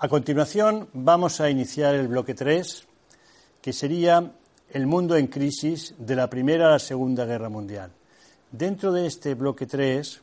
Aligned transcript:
A 0.00 0.08
continuación 0.08 0.88
vamos 0.92 1.40
a 1.40 1.50
iniciar 1.50 1.96
el 1.96 2.06
bloque 2.06 2.34
3, 2.34 2.86
que 3.60 3.72
sería 3.72 4.32
el 4.70 4.86
mundo 4.86 5.16
en 5.16 5.26
crisis 5.26 5.94
de 5.98 6.14
la 6.14 6.30
Primera 6.30 6.68
a 6.68 6.70
la 6.70 6.78
Segunda 6.78 7.24
Guerra 7.24 7.48
Mundial. 7.48 7.90
Dentro 8.52 8.92
de 8.92 9.06
este 9.06 9.34
bloque 9.34 9.66
3 9.66 10.20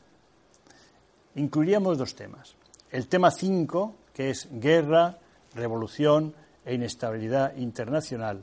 incluiríamos 1.34 1.98
dos 1.98 2.14
temas. 2.14 2.56
El 2.90 3.06
tema 3.08 3.30
5, 3.30 3.94
que 4.14 4.30
es 4.30 4.48
guerra, 4.50 5.18
revolución 5.54 6.34
e 6.64 6.74
inestabilidad 6.74 7.54
internacional. 7.56 8.42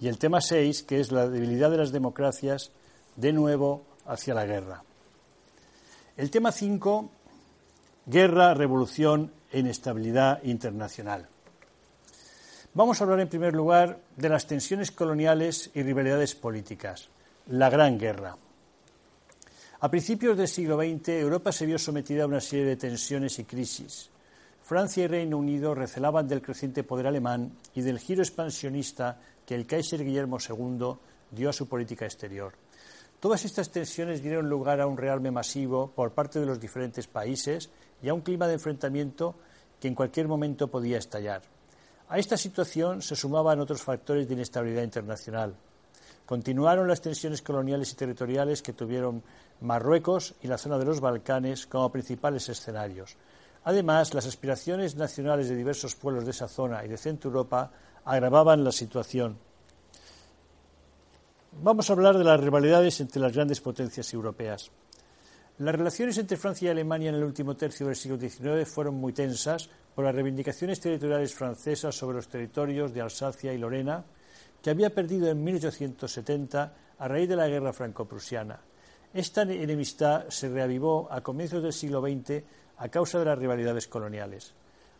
Y 0.00 0.08
el 0.08 0.18
tema 0.18 0.40
6, 0.40 0.82
que 0.82 0.98
es 0.98 1.12
la 1.12 1.28
debilidad 1.28 1.70
de 1.70 1.78
las 1.78 1.92
democracias 1.92 2.72
de 3.14 3.32
nuevo 3.32 3.84
hacia 4.04 4.34
la 4.34 4.44
guerra. 4.44 4.82
El 6.16 6.30
tema 6.30 6.50
5, 6.50 7.10
guerra, 8.06 8.54
revolución 8.54 9.32
e 9.52 9.58
inestabilidad 9.58 10.42
internacional. 10.44 11.28
Vamos 12.72 12.98
a 12.98 13.04
hablar 13.04 13.20
en 13.20 13.28
primer 13.28 13.54
lugar 13.54 14.00
de 14.16 14.30
las 14.30 14.46
tensiones 14.46 14.92
coloniales 14.92 15.70
y 15.74 15.82
rivalidades 15.82 16.34
políticas, 16.34 17.10
la 17.48 17.68
Gran 17.68 17.98
Guerra. 17.98 18.34
A 19.80 19.90
principios 19.90 20.38
del 20.38 20.48
siglo 20.48 20.78
XX, 20.78 21.08
Europa 21.20 21.52
se 21.52 21.66
vio 21.66 21.78
sometida 21.78 22.22
a 22.22 22.26
una 22.26 22.40
serie 22.40 22.64
de 22.64 22.76
tensiones 22.76 23.38
y 23.38 23.44
crisis. 23.44 24.08
Francia 24.62 25.04
y 25.04 25.08
Reino 25.08 25.36
Unido 25.36 25.74
recelaban 25.74 26.26
del 26.26 26.40
creciente 26.40 26.82
poder 26.82 27.08
alemán 27.08 27.52
y 27.74 27.82
del 27.82 27.98
giro 27.98 28.22
expansionista 28.22 29.20
que 29.44 29.54
el 29.54 29.66
Kaiser 29.66 30.02
Guillermo 30.02 30.38
II 30.40 30.96
dio 31.30 31.50
a 31.50 31.52
su 31.52 31.68
política 31.68 32.06
exterior. 32.06 32.54
Todas 33.20 33.46
estas 33.46 33.70
tensiones 33.70 34.22
dieron 34.22 34.48
lugar 34.48 34.80
a 34.80 34.86
un 34.86 34.98
rearme 34.98 35.30
masivo 35.30 35.90
por 35.94 36.12
parte 36.12 36.38
de 36.38 36.46
los 36.46 36.60
diferentes 36.60 37.06
países 37.06 37.70
y 38.02 38.08
a 38.08 38.14
un 38.14 38.20
clima 38.20 38.46
de 38.46 38.54
enfrentamiento 38.54 39.34
que 39.80 39.88
en 39.88 39.94
cualquier 39.94 40.28
momento 40.28 40.68
podía 40.68 40.98
estallar. 40.98 41.42
A 42.08 42.18
esta 42.18 42.36
situación 42.36 43.00
se 43.00 43.16
sumaban 43.16 43.58
otros 43.58 43.82
factores 43.82 44.28
de 44.28 44.34
inestabilidad 44.34 44.82
internacional. 44.82 45.56
Continuaron 46.26 46.88
las 46.88 47.00
tensiones 47.00 47.40
coloniales 47.40 47.90
y 47.92 47.96
territoriales 47.96 48.60
que 48.60 48.74
tuvieron 48.74 49.22
Marruecos 49.60 50.34
y 50.42 50.48
la 50.48 50.58
zona 50.58 50.76
de 50.76 50.84
los 50.84 51.00
Balcanes 51.00 51.66
como 51.66 51.90
principales 51.90 52.48
escenarios. 52.48 53.16
Además, 53.64 54.12
las 54.12 54.26
aspiraciones 54.26 54.94
nacionales 54.94 55.48
de 55.48 55.56
diversos 55.56 55.96
pueblos 55.96 56.24
de 56.24 56.32
esa 56.32 56.48
zona 56.48 56.84
y 56.84 56.88
de 56.88 56.98
Centro 56.98 57.30
Europa 57.30 57.72
agravaban 58.04 58.62
la 58.62 58.72
situación. 58.72 59.38
Vamos 61.62 61.88
a 61.88 61.94
hablar 61.94 62.18
de 62.18 62.24
las 62.24 62.38
rivalidades 62.38 63.00
entre 63.00 63.20
las 63.20 63.32
grandes 63.32 63.62
potencias 63.62 64.12
europeas. 64.12 64.70
Las 65.58 65.74
relaciones 65.74 66.18
entre 66.18 66.36
Francia 66.36 66.66
y 66.66 66.70
Alemania 66.70 67.08
en 67.08 67.14
el 67.14 67.24
último 67.24 67.56
tercio 67.56 67.86
del 67.86 67.96
siglo 67.96 68.18
XIX 68.18 68.68
fueron 68.68 68.96
muy 68.96 69.14
tensas 69.14 69.70
por 69.94 70.04
las 70.04 70.14
reivindicaciones 70.14 70.78
territoriales 70.80 71.34
francesas 71.34 71.94
sobre 71.94 72.16
los 72.16 72.28
territorios 72.28 72.92
de 72.92 73.00
Alsacia 73.00 73.54
y 73.54 73.58
Lorena, 73.58 74.04
que 74.62 74.68
había 74.68 74.94
perdido 74.94 75.30
en 75.30 75.42
1870 75.42 76.74
a 76.98 77.08
raíz 77.08 77.26
de 77.26 77.36
la 77.36 77.48
guerra 77.48 77.72
franco-prusiana. 77.72 78.60
Esta 79.14 79.42
enemistad 79.42 80.28
se 80.28 80.50
reavivó 80.50 81.08
a 81.10 81.22
comienzos 81.22 81.62
del 81.62 81.72
siglo 81.72 82.02
XX 82.02 82.44
a 82.76 82.88
causa 82.90 83.18
de 83.18 83.24
las 83.24 83.38
rivalidades 83.38 83.88
coloniales. 83.88 84.52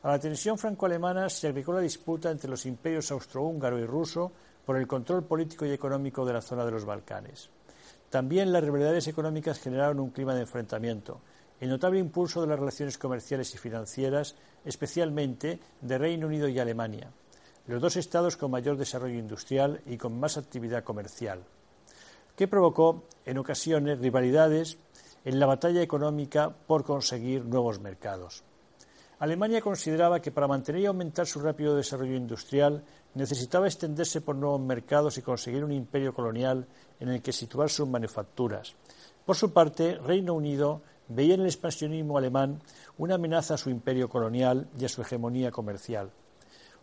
A 0.04 0.09
la 0.09 0.19
tensión 0.19 0.56
franco-alemana 0.56 1.28
se 1.28 1.48
agregó 1.48 1.75
la 1.75 1.80
disputa 1.80 2.30
entre 2.30 2.48
los 2.48 2.64
imperios 2.64 3.10
austrohúngaro 3.10 3.78
y 3.78 3.84
ruso 3.84 4.32
por 4.66 4.77
el 4.77 4.87
control 4.87 5.25
político 5.25 5.65
y 5.65 5.71
económico 5.71 6.27
de 6.27 6.34
la 6.34 6.43
zona 6.43 6.66
de 6.66 6.72
los 6.72 6.84
Balcanes. 6.84 7.49
También 8.10 8.53
las 8.53 8.62
rivalidades 8.62 9.06
económicas 9.06 9.60
generaron 9.60 10.00
un 10.00 10.10
clima 10.10 10.34
de 10.34 10.43
enfrentamiento, 10.43 11.21
el 11.60 11.71
notable 11.71 12.00
impulso 12.00 12.43
de 12.43 12.49
las 12.49 12.59
relaciones 12.59 12.99
comerciales 12.99 13.54
y 13.54 13.59
financieras, 13.59 14.34
especialmente 14.65 15.60
de 15.81 15.99
Reino 15.99 16.27
Unido 16.27 16.49
y 16.49 16.59
Alemania, 16.59 17.10
los 17.66 17.81
dos 17.81 17.97
estados 17.97 18.37
con 18.37 18.50
mayor 18.50 18.77
desarrollo 18.77 19.19
industrial 19.19 19.81
y 19.87 19.97
con 19.97 20.19
más 20.19 20.37
actividad 20.37 20.84
comercial, 20.84 21.43
que 22.37 22.48
provocó 22.48 23.04
en 23.25 23.38
ocasiones 23.38 23.98
rivalidades 24.00 24.78
en 25.25 25.41
la 25.41 25.47
batalla 25.47 25.83
económica 25.83 26.50
por 26.50 26.84
conseguir 26.84 27.44
nuevos 27.44 27.81
mercados. 27.81 28.44
Alemania 29.19 29.62
consideraba 29.62 30.21
que 30.21 30.31
para 30.31 30.47
mantener 30.47 30.82
y 30.82 30.87
aumentar 30.87 31.27
su 31.27 31.41
rápido 31.41 31.75
desarrollo 31.75 32.16
industrial 32.16 32.84
necesitaba 33.15 33.66
extenderse 33.66 34.21
por 34.21 34.37
nuevos 34.37 34.60
mercados 34.60 35.16
y 35.16 35.22
conseguir 35.22 35.65
un 35.65 35.72
imperio 35.72 36.12
colonial 36.12 36.66
en 37.00 37.09
el 37.09 37.22
que 37.22 37.32
situar 37.32 37.71
sus 37.71 37.88
manufacturas. 37.88 38.75
Por 39.25 39.34
su 39.34 39.54
parte, 39.54 39.97
Reino 39.97 40.34
Unido 40.34 40.82
veía 41.09 41.34
en 41.34 41.41
el 41.41 41.47
expansionismo 41.47 42.19
alemán 42.19 42.60
una 42.99 43.15
amenaza 43.15 43.54
a 43.54 43.59
su 43.59 43.71
imperio 43.71 44.10
colonial 44.10 44.69
y 44.78 44.84
a 44.84 44.88
su 44.88 45.00
hegemonía 45.00 45.50
comercial. 45.50 46.10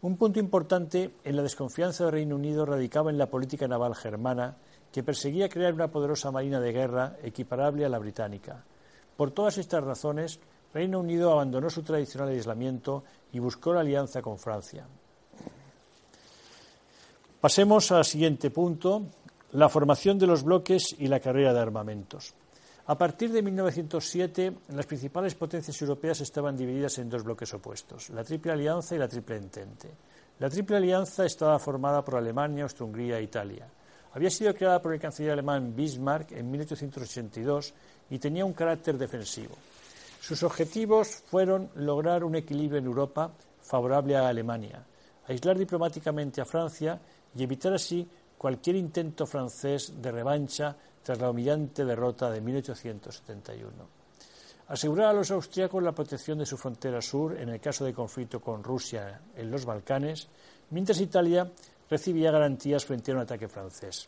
Un 0.02 0.18
punto 0.18 0.40
importante 0.40 1.14
en 1.24 1.36
la 1.36 1.44
desconfianza 1.44 2.06
del 2.06 2.14
Reino 2.14 2.36
Unido 2.36 2.66
radicaba 2.66 3.12
en 3.12 3.20
la 3.20 3.30
política 3.30 3.68
naval 3.68 3.96
germana, 3.96 4.58
que 4.92 5.04
perseguía 5.04 5.50
crear 5.50 5.74
una 5.74 5.92
poderosa 5.92 6.32
marina 6.32 6.60
de 6.60 6.74
guerra 6.74 7.16
equiparable 7.22 7.86
a 7.86 7.90
la 7.90 8.00
británica. 8.00 8.64
Por 9.16 9.32
todas 9.32 9.60
estas 9.60 9.84
razones, 9.84 10.40
Reino 10.74 11.00
Unido 11.00 11.32
abandonó 11.32 11.70
su 11.70 11.84
tradicional 11.84 12.30
aislamiento 12.30 13.04
y 13.32 13.40
buscó 13.40 13.74
la 13.74 13.82
alianza 13.82 14.22
con 14.22 14.40
Francia. 14.40 14.86
Pasemos 17.40 17.92
al 17.92 18.06
siguiente 18.06 18.50
punto, 18.50 19.04
la 19.52 19.70
formación 19.70 20.18
de 20.18 20.28
los 20.28 20.44
bloques 20.44 20.96
y 20.98 21.08
la 21.08 21.20
carrera 21.20 21.54
de 21.54 21.60
armamentos. 21.60 22.34
A 22.86 22.98
partir 22.98 23.32
de 23.32 23.42
1907, 23.42 24.54
las 24.70 24.86
principales 24.86 25.36
potencias 25.36 25.80
europeas 25.82 26.22
estaban 26.22 26.58
divididas 26.58 26.98
en 26.98 27.10
dos 27.10 27.24
bloques 27.24 27.54
opuestos, 27.54 28.10
la 28.10 28.24
Triple 28.24 28.54
Alianza 28.54 28.96
y 28.96 28.98
la 28.98 29.08
Triple 29.08 29.38
Entente. 29.38 29.90
La 30.40 30.50
Triple 30.50 30.78
Alianza 30.78 31.26
estaba 31.26 31.60
formada 31.60 32.04
por 32.04 32.16
Alemania, 32.16 32.64
Austria-Hungría 32.64 33.20
e 33.20 33.24
Italia. 33.24 33.68
Había 34.14 34.30
sido 34.30 34.54
creada 34.54 34.82
por 34.82 34.94
el 34.94 35.00
canciller 35.00 35.32
alemán 35.32 35.74
Bismarck 35.76 36.32
en 36.34 36.50
1882 36.50 37.74
y 38.10 38.20
tenía 38.20 38.44
un 38.44 38.54
carácter 38.54 38.98
defensivo. 38.98 39.56
Sus 40.24 40.42
objetivos 40.44 41.10
fueron 41.10 41.70
lograr 41.76 42.24
un 42.24 42.38
equilibrio 42.38 42.80
en 42.80 42.86
Europa 42.86 43.30
favorable 43.60 44.16
a 44.16 44.30
Alemania, 44.30 44.82
aislar 45.28 45.58
diplomáticamente 45.58 46.40
a 46.40 46.46
Francia 46.46 46.98
y 47.36 47.44
evitar 47.44 47.74
así 47.74 48.08
cualquier 48.38 48.78
intento 48.78 49.26
francés 49.26 49.92
de 50.02 50.14
revancha 50.14 50.78
tras 51.04 51.20
la 51.20 51.30
humillante 51.30 51.84
derrota 51.84 52.32
de 52.32 52.40
1871. 52.40 53.70
Asegurar 54.70 55.08
a 55.08 55.14
los 55.14 55.30
austríacos 55.30 55.84
la 55.84 55.92
protección 55.92 56.40
de 56.40 56.46
su 56.46 56.56
frontera 56.56 57.02
sur 57.02 57.38
en 57.38 57.50
el 57.50 57.60
caso 57.60 57.84
de 57.84 57.94
conflicto 57.94 58.40
con 58.40 58.64
Rusia 58.64 59.20
en 59.36 59.52
los 59.52 59.66
Balcanes, 59.66 60.30
mientras 60.70 61.02
Italia 61.02 61.52
recibía 61.90 62.32
garantías 62.32 62.86
frente 62.86 63.12
a 63.12 63.16
un 63.16 63.20
ataque 63.20 63.50
francés. 63.50 64.08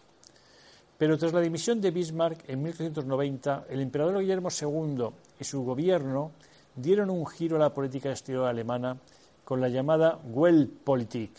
Pero 0.97 1.17
tras 1.17 1.33
la 1.33 1.41
dimisión 1.41 1.81
de 1.81 1.91
Bismarck 1.91 2.47
en 2.47 2.63
1890, 2.63 3.65
el 3.67 3.81
emperador 3.81 4.21
Guillermo 4.21 4.47
II 4.49 5.09
y 5.39 5.43
su 5.43 5.63
gobierno 5.63 6.31
dieron 6.75 7.09
un 7.09 7.25
giro 7.25 7.55
a 7.55 7.59
la 7.59 7.73
política 7.73 8.09
exterior 8.09 8.45
alemana 8.45 8.97
con 9.43 9.61
la 9.61 9.69
llamada 9.69 10.19
Weltpolitik. 10.25 11.31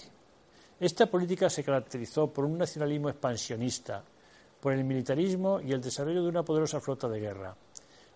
Esta 0.78 1.06
política 1.06 1.48
se 1.50 1.64
caracterizó 1.64 2.32
por 2.32 2.44
un 2.44 2.58
nacionalismo 2.58 3.08
expansionista, 3.08 4.02
por 4.60 4.72
el 4.72 4.84
militarismo 4.84 5.60
y 5.60 5.72
el 5.72 5.80
desarrollo 5.80 6.22
de 6.22 6.28
una 6.28 6.42
poderosa 6.42 6.80
flota 6.80 7.08
de 7.08 7.20
guerra. 7.20 7.56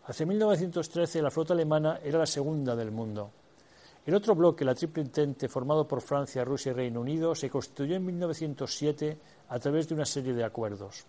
Hacia 0.07 0.27
1913 0.27 1.23
la 1.23 1.31
flota 1.31 1.55
alemana 1.55 2.01
era 2.03 2.19
la 2.19 2.27
segunda 2.27 2.75
del 2.75 2.91
mundo. 2.91 3.31
El 4.05 4.15
otro 4.15 4.35
bloque, 4.35 4.65
la 4.65 4.75
Triple 4.75 5.03
Entente, 5.03 5.49
formado 5.49 5.87
por 5.87 6.01
Francia, 6.01 6.45
Rusia 6.45 6.71
y 6.71 6.75
Reino 6.75 7.01
Unido, 7.01 7.35
se 7.35 7.51
constituyó 7.51 7.97
en 7.97 8.07
1907 8.07 9.19
a 9.49 9.59
través 9.59 9.89
de 9.89 9.95
una 9.95 10.07
serie 10.07 10.33
de 10.33 10.43
acuerdos. 10.43 11.05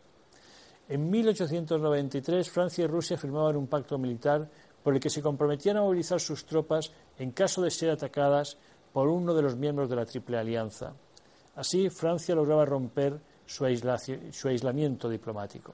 En 0.90 1.10
1893, 1.10 2.50
Francia 2.50 2.84
y 2.84 2.88
Rusia 2.88 3.18
firmaban 3.18 3.56
un 3.56 3.68
pacto 3.68 3.98
militar 3.98 4.50
por 4.84 4.94
el 4.94 5.00
que 5.00 5.10
se 5.10 5.22
comprometían 5.22 5.78
a 5.78 5.82
movilizar 5.82 6.20
sus 6.20 6.46
tropas 6.46 6.92
en 7.18 7.32
caso 7.32 7.62
de 7.62 7.72
ser 7.72 7.90
atacadas 7.90 8.58
por 8.94 9.08
uno 9.08 9.34
de 9.34 9.42
los 9.42 9.56
miembros 9.56 9.90
de 9.90 9.96
la 9.96 10.06
Triple 10.06 10.38
Alianza. 10.38 10.94
Así, 11.56 11.90
Francia 11.90 12.36
lograba 12.36 12.66
romper 12.66 13.20
su, 13.46 13.66
aislamiento 13.66 15.10
diplomático. 15.10 15.74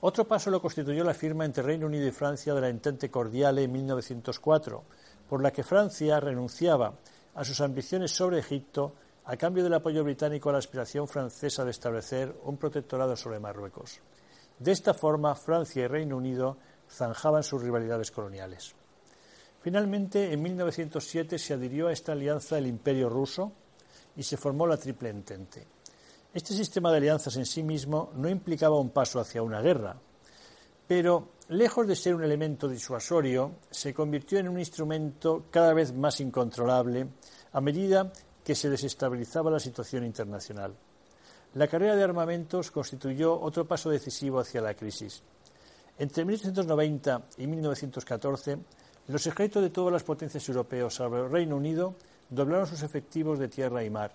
Otro 0.00 0.26
paso 0.26 0.50
lo 0.50 0.60
constituyó 0.60 1.04
la 1.04 1.14
firma 1.14 1.44
entre 1.44 1.62
Reino 1.62 1.86
Unido 1.86 2.06
y 2.06 2.10
Francia 2.10 2.54
de 2.54 2.60
la 2.60 2.68
Entente 2.68 3.08
Cordiale 3.08 3.62
en 3.62 3.72
1904, 3.72 4.82
por 5.28 5.42
la 5.42 5.52
que 5.52 5.62
Francia 5.62 6.18
renunciaba 6.18 6.94
a 7.34 7.44
sus 7.44 7.60
ambiciones 7.60 8.10
sobre 8.10 8.40
Egipto 8.40 8.94
a 9.24 9.36
cambio 9.36 9.62
del 9.62 9.74
apoyo 9.74 10.02
británico 10.02 10.48
a 10.48 10.52
la 10.52 10.58
aspiración 10.58 11.06
francesa 11.06 11.64
de 11.64 11.70
establecer 11.70 12.34
un 12.42 12.56
protectorado 12.56 13.16
sobre 13.16 13.38
Marruecos. 13.38 14.00
De 14.58 14.72
esta 14.72 14.92
forma, 14.94 15.34
Francia 15.36 15.84
y 15.84 15.86
Reino 15.86 16.16
Unido 16.16 16.56
zanjaban 16.92 17.42
sus 17.42 17.62
rivalidades 17.62 18.10
coloniales. 18.10 18.74
Finalmente, 19.60 20.32
en 20.32 20.42
1907 20.42 21.38
se 21.38 21.54
adhirió 21.54 21.88
a 21.88 21.92
esta 21.92 22.12
alianza 22.12 22.58
el 22.58 22.66
Imperio 22.66 23.08
ruso 23.08 23.52
y 24.16 24.22
se 24.22 24.36
formó 24.36 24.66
la 24.66 24.76
Triple 24.76 25.10
Entente. 25.10 25.66
Este 26.34 26.54
sistema 26.54 26.90
de 26.90 26.98
alianzas 26.98 27.36
en 27.36 27.46
sí 27.46 27.62
mismo 27.62 28.10
no 28.16 28.28
implicaba 28.28 28.80
un 28.80 28.90
paso 28.90 29.20
hacia 29.20 29.42
una 29.42 29.60
guerra, 29.60 29.96
pero 30.86 31.32
lejos 31.48 31.86
de 31.86 31.96
ser 31.96 32.14
un 32.14 32.24
elemento 32.24 32.68
disuasorio, 32.68 33.56
se 33.70 33.94
convirtió 33.94 34.38
en 34.38 34.48
un 34.48 34.58
instrumento 34.58 35.44
cada 35.50 35.74
vez 35.74 35.92
más 35.92 36.20
incontrolable 36.20 37.06
a 37.52 37.60
medida 37.60 38.12
que 38.42 38.54
se 38.54 38.70
desestabilizaba 38.70 39.50
la 39.50 39.60
situación 39.60 40.04
internacional. 40.04 40.74
La 41.54 41.68
carrera 41.68 41.94
de 41.94 42.02
armamentos 42.02 42.70
constituyó 42.70 43.38
otro 43.38 43.66
paso 43.66 43.90
decisivo 43.90 44.40
hacia 44.40 44.62
la 44.62 44.74
crisis. 44.74 45.22
Entre 45.98 46.24
1890 46.24 47.22
y 47.38 47.46
1914, 47.46 48.58
los 49.08 49.26
ejércitos 49.26 49.62
de 49.62 49.70
todas 49.70 49.92
las 49.92 50.02
potencias 50.02 50.48
europeas, 50.48 50.94
salvo 50.94 51.18
el 51.18 51.30
Reino 51.30 51.56
Unido, 51.56 51.94
doblaron 52.30 52.66
sus 52.66 52.82
efectivos 52.82 53.38
de 53.38 53.48
tierra 53.48 53.84
y 53.84 53.90
mar. 53.90 54.12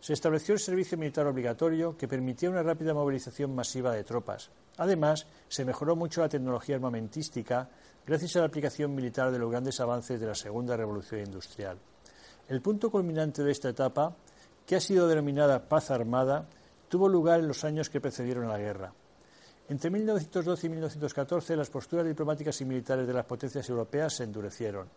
Se 0.00 0.12
estableció 0.12 0.54
el 0.54 0.60
servicio 0.60 0.96
militar 0.96 1.26
obligatorio 1.26 1.96
que 1.96 2.06
permitía 2.06 2.50
una 2.50 2.62
rápida 2.62 2.94
movilización 2.94 3.54
masiva 3.54 3.92
de 3.92 4.04
tropas. 4.04 4.50
Además, 4.76 5.26
se 5.48 5.64
mejoró 5.64 5.96
mucho 5.96 6.20
la 6.20 6.28
tecnología 6.28 6.76
armamentística 6.76 7.68
gracias 8.06 8.36
a 8.36 8.40
la 8.40 8.46
aplicación 8.46 8.94
militar 8.94 9.32
de 9.32 9.40
los 9.40 9.50
grandes 9.50 9.80
avances 9.80 10.20
de 10.20 10.26
la 10.26 10.36
Segunda 10.36 10.76
Revolución 10.76 11.22
Industrial. 11.22 11.76
El 12.48 12.62
punto 12.62 12.90
culminante 12.90 13.42
de 13.42 13.50
esta 13.50 13.70
etapa, 13.70 14.14
que 14.64 14.76
ha 14.76 14.80
sido 14.80 15.08
denominada 15.08 15.68
paz 15.68 15.90
armada, 15.90 16.46
tuvo 16.88 17.08
lugar 17.08 17.40
en 17.40 17.48
los 17.48 17.64
años 17.64 17.90
que 17.90 18.00
precedieron 18.00 18.44
a 18.44 18.52
la 18.52 18.58
guerra. 18.58 18.92
Entre 19.68 19.90
1912 19.90 20.66
y 20.66 20.70
1914 20.70 21.56
las 21.56 21.68
posturas 21.68 22.06
diplomáticas 22.06 22.58
y 22.62 22.64
militares 22.64 23.06
de 23.06 23.12
las 23.12 23.26
potencias 23.26 23.68
europeas 23.68 24.14
se 24.14 24.24
endurecieron. 24.24 24.88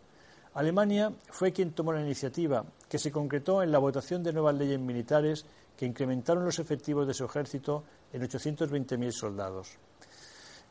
Alemania 0.54 1.12
fue 1.28 1.52
quien 1.52 1.72
tomó 1.72 1.92
la 1.92 2.00
iniciativa, 2.00 2.64
que 2.88 2.98
se 2.98 3.12
concretó 3.12 3.62
en 3.62 3.70
la 3.70 3.78
votación 3.78 4.22
de 4.22 4.32
nuevas 4.32 4.54
leyes 4.54 4.80
militares 4.80 5.44
que 5.76 5.86
incrementaron 5.86 6.44
los 6.44 6.58
efectivos 6.58 7.06
de 7.06 7.14
su 7.14 7.24
ejército 7.24 7.84
en 8.12 8.22
820.000 8.22 9.10
soldados. 9.12 9.78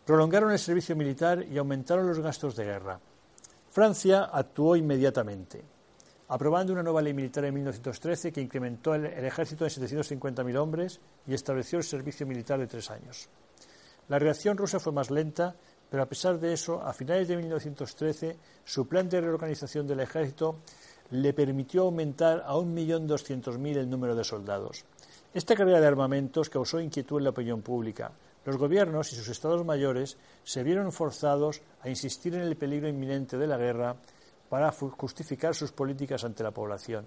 Prolongaron 0.06 0.52
el 0.52 0.60
servicio 0.60 0.96
militar 0.96 1.44
y 1.44 1.58
aumentaron 1.58 2.08
los 2.08 2.20
gastos 2.20 2.56
de 2.56 2.66
guerra. 2.66 3.00
Francia 3.70 4.24
actuó 4.26 4.76
inmediatamente, 4.76 5.64
aprobando 6.28 6.74
una 6.74 6.84
nueva 6.84 7.02
ley 7.02 7.14
militar 7.14 7.46
en 7.46 7.54
1913 7.54 8.32
que 8.32 8.42
incrementó 8.42 8.96
el, 8.96 9.06
ejército 9.06 9.66
en 9.66 9.72
750.000 9.72 10.58
hombres 10.58 11.00
y 11.28 11.34
estableció 11.34 11.78
el 11.78 11.84
servicio 11.84 12.26
militar 12.26 12.60
de 12.60 12.68
tres 12.68 12.90
años. 12.90 13.30
La 14.10 14.20
reacción 14.20 14.58
rusa 14.58 14.80
fue 14.80 14.92
más 14.92 15.12
lenta, 15.12 15.56
pero 15.90 16.04
a 16.04 16.06
pesar 16.06 16.40
de 16.40 16.54
eso, 16.54 16.82
a 16.82 16.94
finales 16.94 17.28
de 17.28 17.38
1913, 17.38 18.38
su 18.64 18.88
plan 18.88 19.10
de 19.10 19.22
reorganización 19.22 19.88
del 19.88 20.00
ejército 20.00 20.60
le 21.12 21.34
permitió 21.34 21.84
aumentar 21.84 22.44
a 22.46 22.54
1.200.000 22.54 23.78
el 23.78 23.90
número 23.90 24.16
de 24.16 24.24
soldados. 24.24 24.86
Esta 25.34 25.56
carrera 25.56 25.82
de 25.82 25.88
armamentos 25.88 26.50
causó 26.50 26.80
inquietud 26.80 27.18
en 27.18 27.26
la 27.26 27.30
opinión 27.32 27.62
pública. 27.62 28.12
Los 28.46 28.58
gobiernos 28.58 29.12
y 29.12 29.16
sus 29.16 29.28
estados 29.28 29.66
mayores 29.66 30.18
se 30.44 30.64
vieron 30.64 30.92
forzados 30.92 31.62
a 31.82 31.90
insistir 31.90 32.36
en 32.36 32.42
el 32.42 32.58
peligro 32.58 32.88
inminente 32.88 33.38
de 33.38 33.48
la 33.48 33.58
guerra 33.58 33.96
para 34.50 34.72
justificar 34.72 35.56
sus 35.56 35.72
políticas 35.72 36.24
ante 36.24 36.44
la 36.44 36.52
población. 36.52 37.06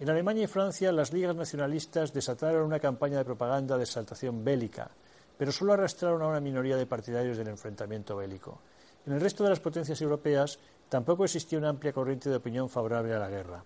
En 0.00 0.10
Alemania 0.10 0.44
y 0.44 0.46
Francia, 0.46 0.90
las 0.92 1.12
ligas 1.12 1.36
nacionalistas 1.36 2.12
desataron 2.12 2.64
una 2.64 2.80
campaña 2.80 3.18
de 3.18 3.24
propaganda 3.24 3.76
de 3.76 3.84
exaltación 3.84 4.44
bélica, 4.44 4.90
pero 5.36 5.52
solo 5.52 5.72
arrastraron 5.72 6.22
a 6.22 6.28
una 6.28 6.40
minoría 6.40 6.76
de 6.76 6.86
partidarios 6.86 7.36
del 7.36 7.48
enfrentamiento 7.48 8.16
bélico. 8.16 8.58
En 9.06 9.12
el 9.12 9.20
resto 9.20 9.44
de 9.44 9.50
las 9.50 9.60
potencias 9.60 10.00
europeas 10.00 10.58
tampoco 10.88 11.24
existía 11.24 11.58
una 11.58 11.68
amplia 11.68 11.92
corriente 11.92 12.30
de 12.30 12.36
opinión 12.36 12.68
favorable 12.68 13.14
a 13.14 13.18
la 13.18 13.28
guerra. 13.28 13.64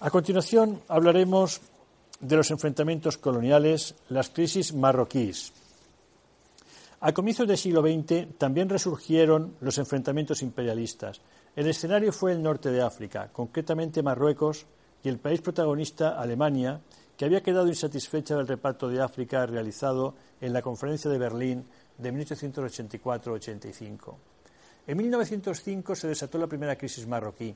A 0.00 0.10
continuación 0.10 0.82
hablaremos 0.88 1.60
de 2.20 2.36
los 2.36 2.50
enfrentamientos 2.50 3.18
coloniales, 3.18 3.94
las 4.08 4.30
crisis 4.30 4.74
marroquíes. 4.74 5.52
A 7.00 7.12
comienzos 7.12 7.46
del 7.46 7.58
siglo 7.58 7.82
XX 7.82 8.38
también 8.38 8.68
resurgieron 8.68 9.56
los 9.60 9.78
enfrentamientos 9.78 10.42
imperialistas. 10.42 11.20
El 11.54 11.68
escenario 11.68 12.12
fue 12.12 12.32
el 12.32 12.42
norte 12.42 12.70
de 12.70 12.82
África, 12.82 13.30
concretamente 13.32 14.02
Marruecos, 14.02 14.66
y 15.02 15.08
el 15.08 15.18
país 15.18 15.40
protagonista, 15.40 16.20
Alemania, 16.20 16.80
que 17.16 17.24
había 17.24 17.42
quedado 17.42 17.68
insatisfecha 17.68 18.36
del 18.36 18.46
reparto 18.46 18.88
de 18.88 19.02
África 19.02 19.46
realizado 19.46 20.14
en 20.40 20.52
la 20.52 20.62
Conferencia 20.62 21.10
de 21.10 21.18
Berlín 21.18 21.66
de 21.98 22.12
1884-85. 22.12 24.14
En 24.86 24.98
1905 24.98 25.94
se 25.94 26.08
desató 26.08 26.38
la 26.38 26.46
primera 26.46 26.76
crisis 26.76 27.06
marroquí. 27.06 27.54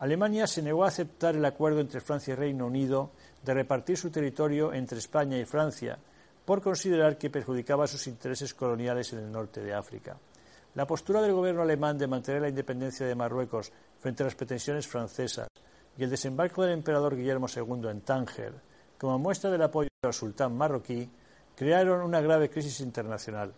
Alemania 0.00 0.46
se 0.46 0.62
negó 0.62 0.84
a 0.84 0.88
aceptar 0.88 1.34
el 1.34 1.44
acuerdo 1.44 1.80
entre 1.80 2.00
Francia 2.00 2.32
y 2.32 2.36
Reino 2.36 2.66
Unido 2.66 3.10
de 3.44 3.54
repartir 3.54 3.96
su 3.96 4.10
territorio 4.10 4.72
entre 4.72 4.98
España 4.98 5.38
y 5.38 5.44
Francia, 5.44 5.98
por 6.44 6.62
considerar 6.62 7.18
que 7.18 7.30
perjudicaba 7.30 7.86
sus 7.86 8.06
intereses 8.06 8.54
coloniales 8.54 9.12
en 9.12 9.18
el 9.18 9.32
norte 9.32 9.60
de 9.60 9.74
África. 9.74 10.16
La 10.74 10.86
postura 10.86 11.20
del 11.20 11.32
gobierno 11.32 11.62
alemán 11.62 11.98
de 11.98 12.06
mantener 12.06 12.42
la 12.42 12.48
independencia 12.48 13.06
de 13.06 13.14
Marruecos 13.14 13.72
frente 13.98 14.22
a 14.22 14.26
las 14.26 14.34
pretensiones 14.34 14.86
francesas 14.86 15.48
y 15.96 16.04
el 16.04 16.10
desembarco 16.10 16.62
del 16.62 16.74
emperador 16.74 17.16
Guillermo 17.16 17.46
II 17.54 17.88
en 17.90 18.00
Tánger, 18.02 18.54
como 18.98 19.18
muestra 19.18 19.50
del 19.50 19.62
apoyo 19.62 19.88
al 20.02 20.12
sultán 20.12 20.56
marroquí, 20.56 21.08
crearon 21.56 22.02
una 22.02 22.20
grave 22.20 22.50
crisis 22.50 22.80
internacional. 22.80 23.52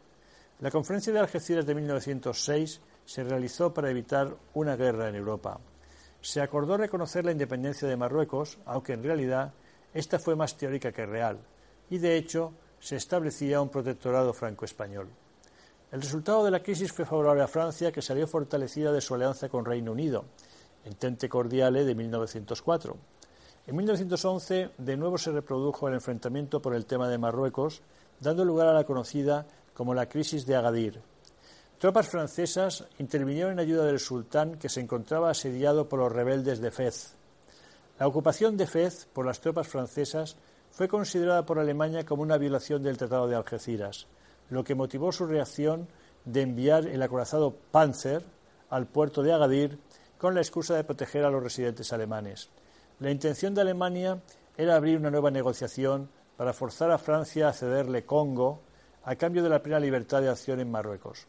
La 0.61 0.71
conferencia 0.71 1.13
de 1.13 1.19
Algeciras 1.19 1.65
de 1.65 1.75
1906 1.75 2.81
se 3.05 3.25
realizó 3.25 3.73
para 3.73 3.91
evitar 3.91 4.37
una 4.55 4.77
guerra 4.77 5.09
en 5.09 5.15
Europa. 5.15 5.59
Se 6.21 6.43
acordó 6.43 6.77
reconocer 6.77 7.25
la 7.25 7.33
independencia 7.33 7.89
de 7.89 7.97
Marruecos, 7.97 8.59
aunque 8.67 8.93
en 8.93 9.03
realidad 9.03 9.55
esta 9.95 10.19
fue 10.19 10.37
más 10.37 10.57
teórica 10.57 10.93
que 10.93 11.07
real, 11.07 11.39
y 11.89 11.99
de 11.99 12.17
hecho 12.17 12.53
se 12.79 12.97
establecía 12.97 13.61
un 13.61 13.71
protectorado 13.71 14.33
franco-español. 14.35 15.09
El 15.91 16.03
resultado 16.03 16.45
de 16.45 16.51
la 16.51 16.63
crisis 16.63 16.93
fue 16.93 17.05
favorable 17.05 17.43
a 17.43 17.49
Francia, 17.49 17.91
que 17.91 18.03
salió 18.03 18.27
fortalecida 18.27 18.93
de 18.93 19.01
su 19.01 19.15
alianza 19.15 19.49
con 19.49 19.65
Reino 19.65 19.93
Unido, 19.93 20.25
Entente 20.85 21.29
Cordiale 21.29 21.85
de 21.85 21.95
1904. 21.95 22.97
En 23.67 23.77
1911 23.77 24.71
de 24.79 24.97
nuevo 24.97 25.19
se 25.19 25.31
reprodujo 25.31 25.87
el 25.87 25.95
enfrentamiento 25.95 26.63
por 26.63 26.75
el 26.75 26.87
tema 26.87 27.09
de 27.09 27.19
Marruecos, 27.19 27.83
dando 28.19 28.45
lugar 28.45 28.69
a 28.69 28.73
la 28.73 28.85
conocida 28.85 29.47
como 29.75 29.95
la 29.95 30.09
crisis 30.09 30.47
de 30.47 30.57
Agadir. 30.57 31.01
Tropas 31.79 32.09
francesas 32.09 32.85
intervinieron 32.99 33.53
en 33.53 33.61
ayuda 33.61 33.85
del 33.85 34.01
sultán 34.01 34.57
que 34.57 34.69
se 34.69 34.81
encontraba 34.81 35.31
asediado 35.31 35.89
por 35.89 35.99
los 35.99 36.13
rebeldes 36.13 36.61
de 36.61 36.71
Fez. 36.71 37.15
La 37.99 38.07
ocupación 38.07 38.57
de 38.57 38.67
Fez 38.67 39.07
por 39.13 39.27
las 39.27 39.41
tropas 39.41 39.69
francesas 39.69 40.37
fue 40.71 40.89
considerada 40.89 41.47
por 41.47 41.59
Alemania 41.59 42.05
como 42.05 42.23
una 42.23 42.39
violación 42.39 42.83
del 42.83 42.97
Tratado 42.97 43.29
de 43.29 43.37
Algeciras, 43.37 44.07
lo 44.49 44.65
que 44.65 44.75
motivó 44.75 45.13
su 45.13 45.27
reacción 45.27 45.89
de 46.25 46.43
enviar 46.43 46.87
el 46.87 47.03
acorazado 47.03 47.55
Panzer 47.71 48.25
al 48.69 48.87
puerto 48.87 49.23
de 49.23 49.33
Agadir 49.33 49.79
con 50.19 50.35
la 50.35 50.41
excusa 50.41 50.75
de 50.77 50.85
proteger 50.85 51.25
a 51.25 51.31
los 51.31 51.43
residentes 51.43 51.93
alemanes. 51.93 52.51
La 53.01 53.11
intención 53.11 53.55
de 53.55 53.63
Alemania 53.63 54.21
era 54.59 54.77
abrir 54.77 54.99
una 54.99 55.11
nueva 55.11 55.31
negociación 55.31 56.11
para 56.37 56.53
forzar 56.53 56.91
a 56.91 56.99
Francia 56.99 57.49
a 57.49 57.53
cederle 57.55 58.05
Congo 58.05 58.61
a 59.05 59.17
cambio 59.17 59.43
de 59.43 59.49
la 59.49 59.63
plena 59.63 59.81
libertad 59.81 60.21
de 60.21 60.29
acción 60.29 60.61
en 60.61 60.71
Marruecos. 60.71 61.27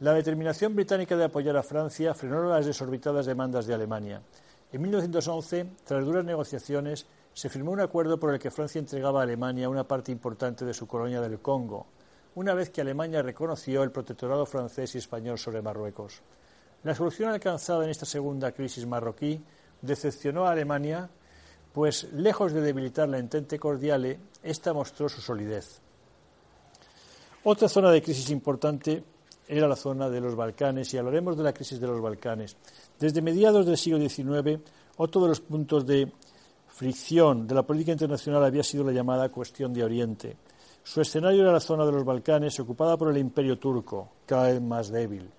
La 0.00 0.14
determinación 0.14 0.74
británica 0.74 1.16
de 1.16 1.26
apoyar 1.26 1.56
a 1.56 1.62
Francia 1.62 2.12
frenó 2.12 2.42
las 2.42 2.66
desorbitadas 2.66 3.26
demandas 3.26 3.66
de 3.66 3.74
Alemania. 3.74 4.20
En 4.72 4.82
1911, 4.82 5.66
tras 5.84 6.04
duras 6.04 6.24
negociaciones, 6.24 7.06
se 7.32 7.48
firmó 7.48 7.70
un 7.70 7.80
acuerdo 7.80 8.18
por 8.18 8.34
el 8.34 8.40
que 8.40 8.50
Francia 8.50 8.80
entregaba 8.80 9.20
a 9.20 9.22
Alemania 9.22 9.68
una 9.68 9.86
parte 9.86 10.10
importante 10.10 10.64
de 10.64 10.74
su 10.74 10.88
colonia 10.88 11.20
del 11.20 11.38
Congo, 11.38 11.86
una 12.34 12.52
vez 12.52 12.70
que 12.70 12.80
Alemania 12.80 13.22
reconoció 13.22 13.84
el 13.84 13.92
protectorado 13.92 14.44
francés 14.44 14.96
y 14.96 14.98
español 14.98 15.38
sobre 15.38 15.62
Marruecos. 15.62 16.20
La 16.82 16.96
solución 16.96 17.30
alcanzada 17.30 17.84
en 17.84 17.90
esta 17.90 18.06
segunda 18.06 18.50
crisis 18.50 18.86
marroquí 18.86 19.40
decepcionó 19.82 20.46
a 20.46 20.52
Alemania, 20.52 21.08
pues 21.72 22.12
lejos 22.12 22.52
de 22.52 22.60
debilitar 22.60 23.08
la 23.08 23.18
entente 23.18 23.58
cordiale, 23.58 24.18
ésta 24.42 24.72
mostró 24.72 25.08
su 25.08 25.20
solidez. 25.20 25.80
Otra 27.44 27.68
zona 27.68 27.90
de 27.90 28.02
crisis 28.02 28.30
importante 28.30 29.02
era 29.48 29.66
la 29.66 29.76
zona 29.76 30.08
de 30.08 30.20
los 30.20 30.36
Balcanes 30.36 30.92
y 30.92 30.98
hablaremos 30.98 31.36
de 31.36 31.44
la 31.44 31.52
crisis 31.52 31.80
de 31.80 31.86
los 31.86 32.00
Balcanes. 32.00 32.56
Desde 32.98 33.22
mediados 33.22 33.66
del 33.66 33.78
siglo 33.78 33.98
XIX, 33.98 34.60
otro 34.96 35.22
de 35.22 35.28
los 35.28 35.40
puntos 35.40 35.86
de 35.86 36.12
fricción 36.68 37.46
de 37.46 37.54
la 37.54 37.62
política 37.62 37.92
internacional 37.92 38.44
había 38.44 38.62
sido 38.62 38.84
la 38.84 38.92
llamada 38.92 39.28
cuestión 39.30 39.72
de 39.72 39.82
Oriente. 39.82 40.36
Su 40.82 41.00
escenario 41.00 41.42
era 41.42 41.52
la 41.52 41.60
zona 41.60 41.84
de 41.84 41.92
los 41.92 42.04
Balcanes, 42.04 42.58
ocupada 42.60 42.96
por 42.96 43.10
el 43.10 43.18
imperio 43.18 43.58
turco, 43.58 44.08
cada 44.26 44.48
vez 44.48 44.60
más 44.60 44.90
débil. 44.90 45.30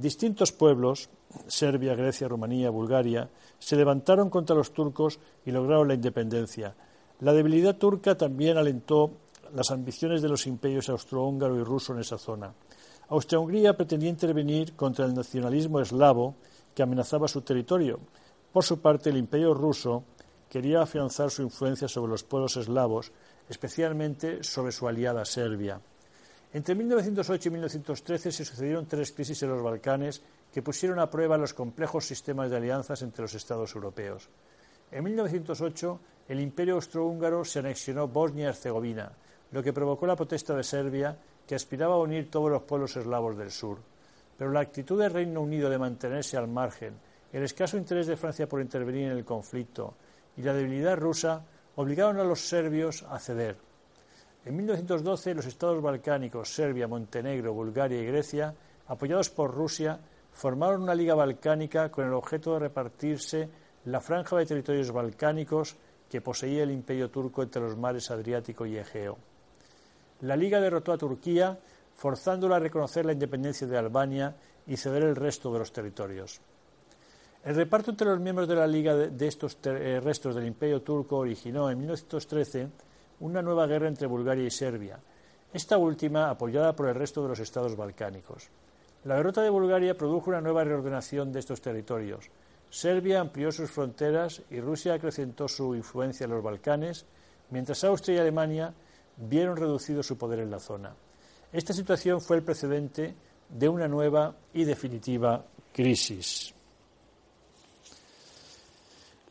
Distintos 0.00 0.50
pueblos, 0.50 1.10
Serbia, 1.46 1.94
Grecia, 1.94 2.26
Rumanía, 2.26 2.70
Bulgaria, 2.70 3.28
se 3.58 3.76
levantaron 3.76 4.30
contra 4.30 4.56
los 4.56 4.72
turcos 4.72 5.18
y 5.44 5.50
lograron 5.50 5.88
la 5.88 5.94
independencia. 5.94 6.74
La 7.20 7.34
debilidad 7.34 7.76
turca 7.76 8.16
también 8.16 8.56
alentó 8.56 9.10
las 9.54 9.70
ambiciones 9.70 10.22
de 10.22 10.30
los 10.30 10.46
imperios 10.46 10.88
austrohúngaro 10.88 11.54
y 11.54 11.64
ruso 11.64 11.92
en 11.92 12.00
esa 12.00 12.16
zona. 12.16 12.54
Austria-Hungría 13.10 13.76
pretendía 13.76 14.08
intervenir 14.08 14.74
contra 14.74 15.04
el 15.04 15.12
nacionalismo 15.12 15.80
eslavo 15.80 16.36
que 16.74 16.82
amenazaba 16.82 17.28
su 17.28 17.42
territorio. 17.42 18.00
Por 18.54 18.64
su 18.64 18.80
parte, 18.80 19.10
el 19.10 19.18
imperio 19.18 19.52
ruso 19.52 20.04
quería 20.48 20.80
afianzar 20.80 21.30
su 21.30 21.42
influencia 21.42 21.88
sobre 21.88 22.12
los 22.12 22.24
pueblos 22.24 22.56
eslavos, 22.56 23.12
especialmente 23.50 24.42
sobre 24.44 24.72
su 24.72 24.88
aliada 24.88 25.26
Serbia. 25.26 25.78
Entre 26.52 26.74
1908 26.74 27.48
y 27.48 27.52
1913 27.52 28.32
se 28.32 28.44
sucedieron 28.44 28.86
tres 28.86 29.12
crisis 29.12 29.40
en 29.44 29.50
los 29.50 29.62
Balcanes 29.62 30.20
que 30.52 30.62
pusieron 30.62 30.98
a 30.98 31.08
prueba 31.08 31.38
los 31.38 31.54
complejos 31.54 32.04
sistemas 32.04 32.50
de 32.50 32.56
alianzas 32.56 33.02
entre 33.02 33.22
los 33.22 33.34
Estados 33.34 33.72
europeos. 33.76 34.28
En 34.90 35.04
1908, 35.04 36.00
el 36.28 36.40
imperio 36.40 36.74
austrohúngaro 36.74 37.44
se 37.44 37.60
anexionó 37.60 38.08
Bosnia 38.08 38.46
y 38.46 38.48
Herzegovina, 38.48 39.12
lo 39.52 39.62
que 39.62 39.72
provocó 39.72 40.06
la 40.06 40.16
protesta 40.16 40.56
de 40.56 40.64
Serbia, 40.64 41.16
que 41.46 41.54
aspiraba 41.54 41.94
a 41.94 41.98
unir 41.98 42.30
todos 42.30 42.50
los 42.50 42.62
pueblos 42.62 42.96
eslavos 42.96 43.36
del 43.36 43.52
sur. 43.52 43.78
Pero 44.36 44.50
la 44.50 44.60
actitud 44.60 45.00
del 45.00 45.12
Reino 45.12 45.42
Unido 45.42 45.70
de 45.70 45.78
mantenerse 45.78 46.36
al 46.36 46.48
margen, 46.48 46.94
el 47.32 47.44
escaso 47.44 47.76
interés 47.76 48.08
de 48.08 48.16
Francia 48.16 48.48
por 48.48 48.60
intervenir 48.60 49.10
en 49.10 49.18
el 49.18 49.24
conflicto 49.24 49.94
y 50.36 50.42
la 50.42 50.52
debilidad 50.52 50.96
rusa 50.96 51.44
obligaron 51.76 52.18
a 52.18 52.24
los 52.24 52.40
serbios 52.48 53.04
a 53.08 53.20
ceder. 53.20 53.69
En 54.44 54.56
1912, 54.56 55.34
los 55.34 55.46
estados 55.46 55.82
balcánicos, 55.82 56.54
Serbia, 56.54 56.88
Montenegro, 56.88 57.52
Bulgaria 57.52 58.00
y 58.00 58.06
Grecia, 58.06 58.54
apoyados 58.88 59.28
por 59.28 59.54
Rusia, 59.54 60.00
formaron 60.32 60.82
una 60.82 60.94
liga 60.94 61.14
balcánica 61.14 61.90
con 61.90 62.06
el 62.06 62.14
objeto 62.14 62.54
de 62.54 62.60
repartirse 62.60 63.48
la 63.84 64.00
franja 64.00 64.36
de 64.36 64.46
territorios 64.46 64.92
balcánicos 64.92 65.76
que 66.08 66.22
poseía 66.22 66.62
el 66.62 66.70
imperio 66.70 67.10
turco 67.10 67.42
entre 67.42 67.62
los 67.62 67.76
mares 67.76 68.10
Adriático 68.10 68.64
y 68.64 68.78
Egeo. 68.78 69.18
La 70.22 70.36
liga 70.36 70.60
derrotó 70.60 70.92
a 70.92 70.98
Turquía, 70.98 71.58
forzándola 71.94 72.56
a 72.56 72.60
reconocer 72.60 73.04
la 73.04 73.12
independencia 73.12 73.66
de 73.66 73.76
Albania 73.76 74.34
y 74.66 74.76
ceder 74.76 75.02
el 75.02 75.16
resto 75.16 75.52
de 75.52 75.58
los 75.58 75.72
territorios. 75.72 76.40
El 77.44 77.56
reparto 77.56 77.90
entre 77.90 78.08
los 78.08 78.20
miembros 78.20 78.48
de 78.48 78.54
la 78.54 78.66
Liga 78.66 78.94
de 78.94 79.26
estos 79.26 79.58
eh, 79.64 80.00
restos 80.02 80.34
del 80.34 80.46
Imperio 80.46 80.82
turco 80.82 81.16
originó 81.16 81.70
en 81.70 81.78
1913 81.78 82.68
una 83.20 83.42
nueva 83.42 83.66
guerra 83.66 83.88
entre 83.88 84.06
Bulgaria 84.06 84.46
y 84.46 84.50
Serbia, 84.50 84.98
esta 85.52 85.78
última 85.78 86.30
apoyada 86.30 86.74
por 86.74 86.88
el 86.88 86.94
resto 86.94 87.22
de 87.22 87.28
los 87.28 87.40
estados 87.40 87.76
balcánicos. 87.76 88.48
La 89.04 89.16
derrota 89.16 89.42
de 89.42 89.50
Bulgaria 89.50 89.96
produjo 89.96 90.30
una 90.30 90.40
nueva 90.40 90.64
reordenación 90.64 91.32
de 91.32 91.40
estos 91.40 91.60
territorios. 91.60 92.26
Serbia 92.68 93.20
amplió 93.20 93.50
sus 93.50 93.70
fronteras 93.70 94.42
y 94.50 94.60
Rusia 94.60 94.94
acrecentó 94.94 95.48
su 95.48 95.74
influencia 95.74 96.24
en 96.24 96.30
los 96.30 96.42
Balcanes, 96.42 97.04
mientras 97.50 97.82
Austria 97.84 98.16
y 98.16 98.18
Alemania 98.18 98.72
vieron 99.16 99.56
reducido 99.56 100.02
su 100.02 100.16
poder 100.16 100.40
en 100.40 100.50
la 100.50 100.60
zona. 100.60 100.94
Esta 101.52 101.72
situación 101.72 102.20
fue 102.20 102.36
el 102.36 102.42
precedente 102.42 103.14
de 103.48 103.68
una 103.68 103.88
nueva 103.88 104.34
y 104.54 104.64
definitiva 104.64 105.44
crisis. 105.72 106.54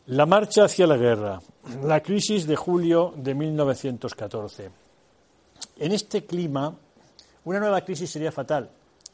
La 0.07 0.25
marcha 0.25 0.65
hacia 0.65 0.87
la 0.87 0.97
guerra. 0.97 1.39
La 1.77 2.01
crisis 2.01 2.47
de 2.47 2.55
julio 2.55 3.13
de 3.15 3.35
1914. 3.35 4.71
En 5.77 5.91
este 5.91 6.25
clima, 6.25 6.75
una 7.45 7.59
nueva 7.59 7.81
crisis 7.81 8.09
sería 8.09 8.31
fatal, 8.31 8.71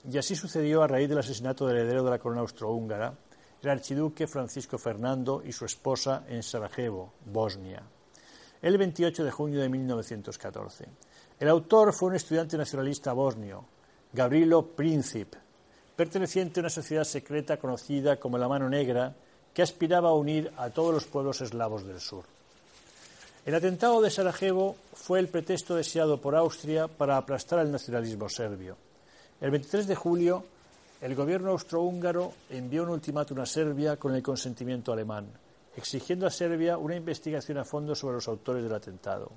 y 0.09 0.17
así 0.17 0.37
sucedió 0.37 0.81
a 0.81 0.87
raíz 0.87 1.09
del 1.09 1.17
asesinato 1.17 1.67
del 1.67 1.77
heredero 1.77 2.05
de 2.05 2.11
la 2.11 2.17
corona 2.17 2.41
austrohúngara, 2.41 3.13
el 3.61 3.69
archiduque 3.69 4.25
Francisco 4.25 4.77
Fernando 4.77 5.43
y 5.45 5.51
su 5.51 5.65
esposa 5.65 6.23
en 6.29 6.41
Sarajevo, 6.43 7.11
Bosnia, 7.25 7.83
el 8.61 8.77
28 8.77 9.25
de 9.25 9.31
junio 9.31 9.59
de 9.59 9.67
1914. 9.67 10.85
El 11.37 11.49
autor 11.49 11.91
fue 11.91 12.09
un 12.09 12.15
estudiante 12.15 12.57
nacionalista 12.57 13.11
bosnio, 13.11 13.65
Gavrilo 14.13 14.65
Princip, 14.67 15.35
perteneciente 15.93 16.61
a 16.61 16.63
una 16.63 16.69
sociedad 16.69 17.03
secreta 17.03 17.57
conocida 17.57 18.17
como 18.17 18.37
la 18.37 18.47
Mano 18.47 18.69
Negra, 18.69 19.13
que 19.53 19.61
aspiraba 19.61 20.09
a 20.09 20.13
unir 20.13 20.53
a 20.55 20.69
todos 20.69 20.93
los 20.93 21.05
pueblos 21.05 21.41
eslavos 21.41 21.85
del 21.85 21.99
sur. 21.99 22.34
El 23.45 23.53
atentado 23.53 24.01
de 24.01 24.09
Sarajevo 24.09 24.75
fue 24.95 25.19
el 25.19 25.27
pretexto 25.27 25.75
deseado 25.75 26.19
por 26.19 26.35
Austria 26.35 26.87
para 26.87 27.15
aplastar 27.15 27.59
al 27.59 27.71
nacionalismo 27.71 28.27
serbio. 28.27 28.75
El 29.39 29.51
23 29.51 29.85
de 29.85 29.93
julio, 29.93 30.43
el 30.99 31.13
gobierno 31.13 31.51
austrohúngaro 31.51 32.33
envió 32.49 32.81
un 32.81 32.89
ultimátum 32.89 33.39
a 33.41 33.45
Serbia 33.45 33.97
con 33.97 34.15
el 34.15 34.23
consentimiento 34.23 34.91
alemán, 34.91 35.27
exigiendo 35.77 36.25
a 36.25 36.31
Serbia 36.31 36.79
una 36.79 36.95
investigación 36.95 37.59
a 37.59 37.63
fondo 37.63 37.93
sobre 37.93 38.15
los 38.15 38.27
autores 38.27 38.63
del 38.63 38.73
atentado. 38.73 39.31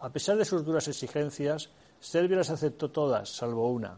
A 0.00 0.10
pesar 0.10 0.36
de 0.36 0.44
sus 0.44 0.64
duras 0.64 0.88
exigencias, 0.88 1.70
Serbia 2.00 2.38
las 2.38 2.50
aceptó 2.50 2.90
todas, 2.90 3.28
salvo 3.28 3.70
una. 3.70 3.96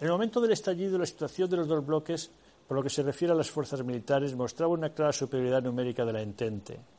En 0.00 0.06
el 0.06 0.12
momento 0.12 0.40
del 0.40 0.52
estallido, 0.52 0.96
la 0.96 1.04
situación 1.04 1.50
de 1.50 1.58
los 1.58 1.68
dos 1.68 1.84
bloques 1.84 2.30
por 2.66 2.78
lo 2.78 2.82
que 2.82 2.88
se 2.88 3.02
refiere 3.02 3.34
a 3.34 3.36
las 3.36 3.50
fuerzas 3.50 3.84
militares, 3.84 4.34
mostraba 4.34 4.72
una 4.72 4.94
clara 4.94 5.12
superioridad 5.12 5.62
numérica 5.62 6.06
de 6.06 6.12
la 6.14 6.22
Entente. 6.22 6.95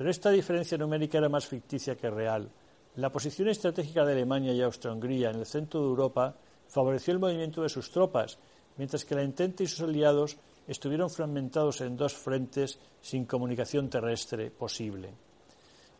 Pero 0.00 0.08
esta 0.08 0.30
diferencia 0.30 0.78
numérica 0.78 1.18
era 1.18 1.28
más 1.28 1.44
ficticia 1.46 1.94
que 1.94 2.08
real. 2.08 2.48
La 2.96 3.12
posición 3.12 3.48
estratégica 3.48 4.02
de 4.02 4.12
Alemania 4.12 4.54
y 4.54 4.62
Austria-Hungría 4.62 5.28
en 5.28 5.40
el 5.40 5.44
centro 5.44 5.78
de 5.80 5.88
Europa 5.88 6.34
favoreció 6.68 7.12
el 7.12 7.18
movimiento 7.18 7.60
de 7.60 7.68
sus 7.68 7.90
tropas, 7.90 8.38
mientras 8.78 9.04
que 9.04 9.14
la 9.14 9.22
Entente 9.22 9.64
y 9.64 9.66
sus 9.66 9.82
aliados 9.82 10.38
estuvieron 10.66 11.10
fragmentados 11.10 11.82
en 11.82 11.98
dos 11.98 12.14
frentes 12.14 12.78
sin 13.02 13.26
comunicación 13.26 13.90
terrestre 13.90 14.50
posible. 14.50 15.10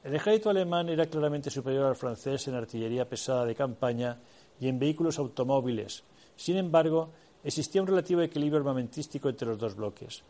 El 0.02 0.14
ejército 0.14 0.49
alemán 0.49 0.88
era 0.88 1.04
claramente 1.04 1.50
superior 1.50 1.85
al 1.85 1.95
francés 1.95 2.49
en 2.49 2.54
artillería 2.54 3.07
pesada 3.07 3.45
de 3.45 3.54
campaña 3.54 4.19
y 4.59 4.69
en 4.69 4.78
vehículos 4.78 5.19
automóviles. 5.19 6.04
Sin 6.37 6.57
embargo, 6.57 7.11
existía 7.45 7.83
un 7.83 7.88
relativo 7.88 8.23
equilibrio 8.23 8.61
armamentístico 8.61 9.28
entre 9.28 9.49
los 9.49 9.59
dos 9.59 9.76
bloques. 9.76 10.23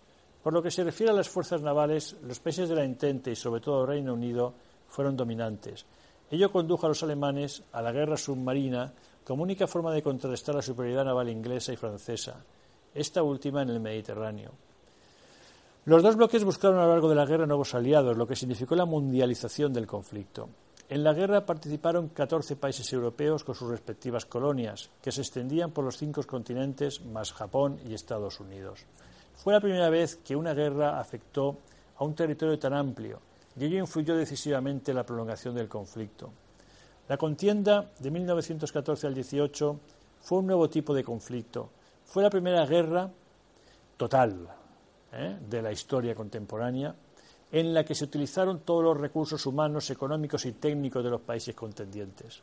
Por 0.43 0.53
lo 0.53 0.63
que 0.63 0.71
se 0.71 0.85
refiere 0.85 1.13
a 1.13 1.17
las 1.17 1.29
fuerzas 1.29 1.61
navales, 1.61 2.17
los 2.23 2.41
países 2.41 2.69
de 2.69 2.75
la 2.75 2.85
Entente 2.85 3.31
y 3.31 3.37
sobre 3.37 3.61
todo 3.61 3.83
el 3.83 3.89
Reino 3.89 4.15
Unido 4.15 4.55
fueron 4.89 5.17
dominantes. 5.17 5.85
Ello 6.31 6.51
condujo 6.51 6.87
a 6.87 6.89
los 6.89 7.03
alemanes 7.03 7.63
a 7.73 7.83
la 7.83 7.93
guerra 7.93 8.17
submarina 8.17 8.93
como 9.25 9.43
única 9.43 9.67
forma 9.67 9.93
de 9.93 10.03
contrarrestar 10.03 10.55
la 10.55 10.63
superioridad 10.63 11.05
naval 11.05 11.29
inglesa 11.29 11.73
y 11.73 11.77
francesa, 11.77 12.43
esta 12.95 13.23
última 13.23 13.63
en 13.63 13.71
el 13.71 13.81
Mediterráneo. 13.81 14.53
Los 15.85 16.03
dos 16.03 16.17
bloques 16.17 16.45
buscaron 16.45 16.79
a 16.79 16.85
lo 16.85 16.91
largo 16.91 17.09
de 17.09 17.15
la 17.15 17.27
guerra 17.27 17.47
nuevos 17.47 17.75
aliados, 17.75 18.17
lo 18.17 18.27
que 18.27 18.37
significó 18.37 18.77
la 18.77 18.85
mundialización 18.85 19.73
del 19.73 19.87
conflicto. 19.87 20.49
En 20.89 21.05
la 21.05 21.15
guerra 21.15 21.47
participaron 21.47 22.09
14 22.09 22.57
países 22.57 22.93
europeos 22.93 23.45
con 23.45 23.55
sus 23.55 23.71
respectivas 23.71 24.27
colonias, 24.27 24.91
que 25.01 25.13
se 25.13 25.21
extendían 25.21 25.71
por 25.71 25.85
los 25.85 25.97
cinco 25.97 26.23
continentes 26.25 27.05
más 27.05 27.33
Japón 27.33 27.79
y 27.87 27.95
Estados 27.95 28.41
Unidos. 28.41 28.85
Fue 29.43 29.55
la 29.55 29.61
primera 29.61 29.89
vez 29.89 30.17
que 30.17 30.37
una 30.37 30.53
guerra 30.53 31.01
afectó 31.01 31.57
a 31.97 32.05
un 32.05 32.15
territorio 32.15 32.59
tan 32.59 32.75
amplio 32.75 33.21
y 33.57 33.65
ello 33.65 33.79
influyó 33.79 34.15
decisivamente 34.15 34.91
en 34.91 34.99
la 34.99 35.07
prolongación 35.07 35.55
del 35.55 35.67
conflicto. 35.67 36.31
La 37.09 37.17
contienda 37.17 37.91
de 37.99 38.11
1914 38.11 39.07
al 39.07 39.15
18 39.15 39.81
fue 40.21 40.41
un 40.41 40.47
nuevo 40.47 40.69
tipo 40.69 40.93
de 40.93 41.03
conflicto. 41.03 41.71
Fue 42.05 42.23
la 42.23 42.29
primera 42.29 42.67
guerra 42.67 43.11
total 43.97 44.47
¿eh? 45.15 45.39
de 45.49 45.63
la 45.63 45.73
historia 45.73 46.15
contemporánea 46.15 46.95
en 47.51 47.73
la 47.73 47.83
que 47.83 47.95
se 47.95 48.05
utilizaron 48.05 48.61
todos 48.61 48.85
los 48.85 49.01
recursos 49.01 49.47
humanos, 49.47 49.89
económicos 49.89 50.45
y 50.45 50.53
técnicos 50.53 51.03
de 51.03 51.11
los 51.11 51.23
países 51.23 51.55
contendientes. 51.55 52.43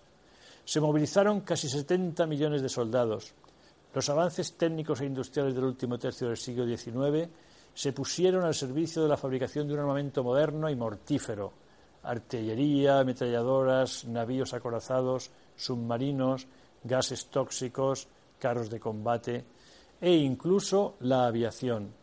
Se 0.65 0.81
movilizaron 0.81 1.41
casi 1.41 1.69
70 1.69 2.25
millones 2.25 2.63
de 2.63 2.69
soldados. 2.69 3.35
Los 3.93 4.09
avances 4.09 4.57
técnicos 4.57 5.01
e 5.01 5.05
industriales 5.05 5.55
del 5.55 5.65
último 5.65 5.97
tercio 5.97 6.27
del 6.27 6.37
siglo 6.37 6.65
XIX 6.65 7.29
se 7.73 7.93
pusieron 7.93 8.43
al 8.43 8.53
servicio 8.53 9.03
de 9.03 9.07
la 9.07 9.17
fabricación 9.17 9.67
de 9.67 9.73
un 9.73 9.79
armamento 9.79 10.23
moderno 10.23 10.69
y 10.69 10.75
mortífero. 10.75 11.53
Artillería, 12.03 12.99
ametralladoras, 12.99 14.05
navíos 14.05 14.53
acorazados, 14.53 15.31
submarinos, 15.55 16.47
gases 16.83 17.27
tóxicos, 17.27 18.07
carros 18.39 18.69
de 18.69 18.79
combate 18.79 19.45
e 19.99 20.13
incluso 20.13 20.95
la 21.01 21.25
aviación. 21.25 21.93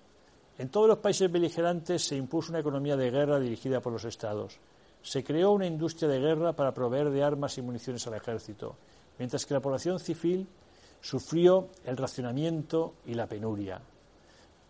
En 0.58 0.68
todos 0.68 0.88
los 0.88 0.98
países 0.98 1.30
beligerantes 1.30 2.06
se 2.06 2.16
impuso 2.16 2.50
una 2.50 2.60
economía 2.60 2.96
de 2.96 3.10
guerra 3.10 3.40
dirigida 3.40 3.80
por 3.80 3.92
los 3.92 4.04
Estados. 4.04 4.58
Se 5.02 5.24
creó 5.24 5.52
una 5.52 5.66
industria 5.66 6.08
de 6.08 6.20
guerra 6.20 6.52
para 6.54 6.72
proveer 6.72 7.10
de 7.10 7.22
armas 7.22 7.58
y 7.58 7.62
municiones 7.62 8.06
al 8.06 8.14
ejército, 8.14 8.76
mientras 9.18 9.44
que 9.44 9.54
la 9.54 9.60
población 9.60 9.98
civil 9.98 10.46
sufrió 11.04 11.68
el 11.84 11.98
racionamiento 11.98 12.94
y 13.04 13.12
la 13.12 13.26
penuria. 13.26 13.78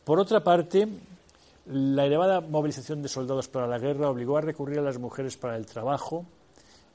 Por 0.05 0.19
otra 0.19 0.43
parte, 0.43 0.89
la 1.67 2.05
elevada 2.05 2.41
movilización 2.41 3.01
de 3.01 3.09
soldados 3.09 3.47
para 3.47 3.69
la 3.69 3.79
guerra 3.79 4.11
obligó 4.11 4.37
a 4.37 4.41
recurrir 4.41 4.81
a 4.81 4.83
las 4.83 4.99
mujeres 4.99 5.37
para 5.37 5.57
el 5.57 5.65
trabajo 5.65 6.27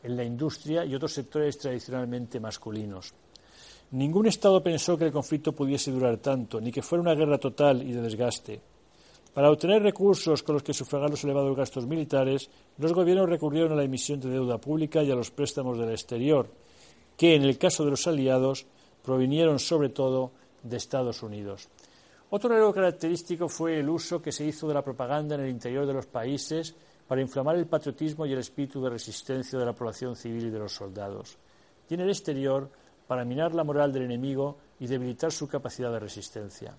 en 0.03 0.17
la 0.17 0.25
industria 0.25 0.83
y 0.83 0.93
otros 0.93 1.13
sectores 1.13 1.57
tradicionalmente 1.57 2.41
masculinos. 2.41 3.13
Ningún 3.91 4.27
Estado 4.27 4.61
pensó 4.61 4.97
que 4.97 5.05
el 5.05 5.13
conflicto 5.13 5.53
pudiese 5.53 5.89
durar 5.89 6.17
tanto, 6.17 6.59
ni 6.59 6.69
que 6.69 6.81
fuera 6.81 7.01
una 7.01 7.15
guerra 7.15 7.37
total 7.37 7.81
y 7.81 7.93
de 7.93 8.01
desgaste. 8.01 8.61
Para 9.33 9.49
obtener 9.49 9.81
recursos 9.81 10.43
con 10.43 10.55
los 10.55 10.63
que 10.63 10.73
sufragar 10.73 11.09
los 11.09 11.23
elevados 11.23 11.55
gastos 11.55 11.87
militares, 11.87 12.49
los 12.77 12.91
gobiernos 12.91 13.29
recurrieron 13.29 13.71
a 13.71 13.75
la 13.75 13.83
emisión 13.83 14.19
de 14.19 14.29
deuda 14.29 14.57
pública 14.57 15.01
y 15.01 15.09
a 15.11 15.15
los 15.15 15.31
préstamos 15.31 15.77
del 15.77 15.91
exterior, 15.91 16.49
que 17.15 17.35
en 17.35 17.43
el 17.43 17.57
caso 17.57 17.85
de 17.85 17.91
los 17.91 18.05
aliados 18.05 18.67
provinieron 19.03 19.59
sobre 19.59 19.89
todo 19.89 20.31
de 20.63 20.77
Estados 20.77 21.23
Unidos. 21.23 21.69
Otro 22.31 22.49
rasgo 22.49 22.73
característico 22.73 23.49
fue 23.49 23.79
el 23.79 23.89
uso 23.89 24.21
que 24.21 24.31
se 24.31 24.45
hizo 24.45 24.67
de 24.67 24.73
la 24.73 24.83
propaganda 24.83 25.35
en 25.35 25.41
el 25.41 25.49
interior 25.49 25.85
de 25.85 25.93
los 25.93 26.05
países 26.05 26.75
para 27.07 27.21
inflamar 27.21 27.55
el 27.55 27.65
patriotismo 27.65 28.25
y 28.25 28.33
el 28.33 28.39
espíritu 28.39 28.81
de 28.81 28.91
resistencia 28.91 29.57
de 29.57 29.65
la 29.65 29.73
población 29.73 30.15
civil 30.15 30.45
y 30.45 30.49
de 30.51 30.59
los 30.59 30.73
soldados, 30.73 31.37
y 31.89 31.95
en 31.95 32.01
el 32.01 32.09
exterior 32.09 32.69
para 33.07 33.25
minar 33.25 33.55
la 33.55 33.63
moral 33.63 33.91
del 33.91 34.03
enemigo 34.03 34.57
y 34.79 34.85
debilitar 34.85 35.31
su 35.31 35.47
capacidad 35.47 35.91
de 35.91 35.99
resistencia. 35.99 36.77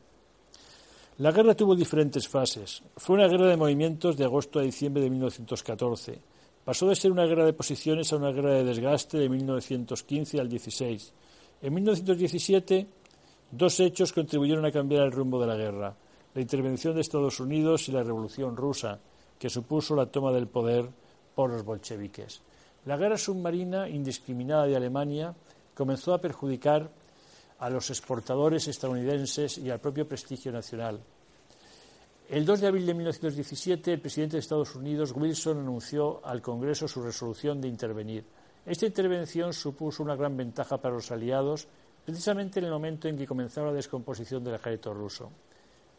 La 1.18 1.32
guerra 1.32 1.56
tuvo 1.56 1.74
diferentes 1.74 2.28
fases. 2.28 2.82
Fue 2.96 3.16
una 3.16 3.26
guerra 3.26 3.48
de 3.48 3.56
movimientos 3.56 4.16
de 4.16 4.24
agosto 4.24 4.60
a 4.60 4.62
diciembre 4.62 5.02
de 5.02 5.10
1914. 5.10 6.20
Pasó 6.64 6.88
de 6.88 6.94
ser 6.94 7.10
una 7.10 7.26
guerra 7.26 7.44
de 7.44 7.52
posiciones 7.52 8.12
a 8.12 8.16
una 8.16 8.30
guerra 8.30 8.54
de 8.54 8.64
desgaste 8.64 9.18
de 9.18 9.28
1915 9.28 10.40
al 10.40 10.48
16. 10.48 11.12
En 11.62 11.74
1917, 11.74 12.86
dos 13.50 13.80
hechos 13.80 14.12
contribuyeron 14.12 14.64
a 14.64 14.72
cambiar 14.72 15.02
el 15.02 15.12
rumbo 15.12 15.38
de 15.38 15.46
la 15.46 15.56
guerra. 15.56 15.94
La 16.34 16.40
intervención 16.40 16.94
de 16.94 17.02
Estados 17.02 17.38
Unidos 17.38 17.88
y 17.88 17.92
la 17.92 18.02
Revolución 18.02 18.56
rusa, 18.56 18.98
que 19.38 19.50
supuso 19.50 19.94
la 19.94 20.06
toma 20.06 20.32
del 20.32 20.46
poder 20.46 20.88
por 21.34 21.50
los 21.50 21.62
bolcheviques. 21.62 22.40
La 22.86 22.96
guerra 22.96 23.18
submarina 23.18 23.88
indiscriminada 23.88 24.66
de 24.66 24.76
Alemania 24.76 25.34
comenzó 25.74 26.14
a 26.14 26.20
perjudicar 26.20 26.90
a 27.58 27.68
los 27.68 27.90
exportadores 27.90 28.66
estadounidenses 28.68 29.58
y 29.58 29.68
al 29.68 29.80
propio 29.80 30.08
prestigio 30.08 30.50
nacional. 30.50 30.98
El 32.30 32.46
2 32.46 32.60
de 32.60 32.66
abril 32.68 32.86
de 32.86 32.94
1917, 32.94 33.92
el 33.92 34.00
presidente 34.00 34.36
de 34.36 34.40
Estados 34.40 34.74
Unidos, 34.76 35.12
Wilson, 35.14 35.58
anunció 35.58 36.24
al 36.24 36.40
Congreso 36.40 36.88
su 36.88 37.02
resolución 37.02 37.60
de 37.60 37.68
intervenir. 37.68 38.24
Esta 38.66 38.86
intervención 38.86 39.52
supuso 39.52 40.02
una 40.02 40.16
gran 40.16 40.36
ventaja 40.36 40.78
para 40.78 40.94
los 40.94 41.10
aliados, 41.10 41.66
precisamente 42.04 42.58
en 42.58 42.66
el 42.66 42.72
momento 42.72 43.08
en 43.08 43.16
que 43.16 43.26
comenzaba 43.26 43.68
la 43.68 43.74
descomposición 43.74 44.44
del 44.44 44.54
ejército 44.54 44.92
ruso. 44.92 45.30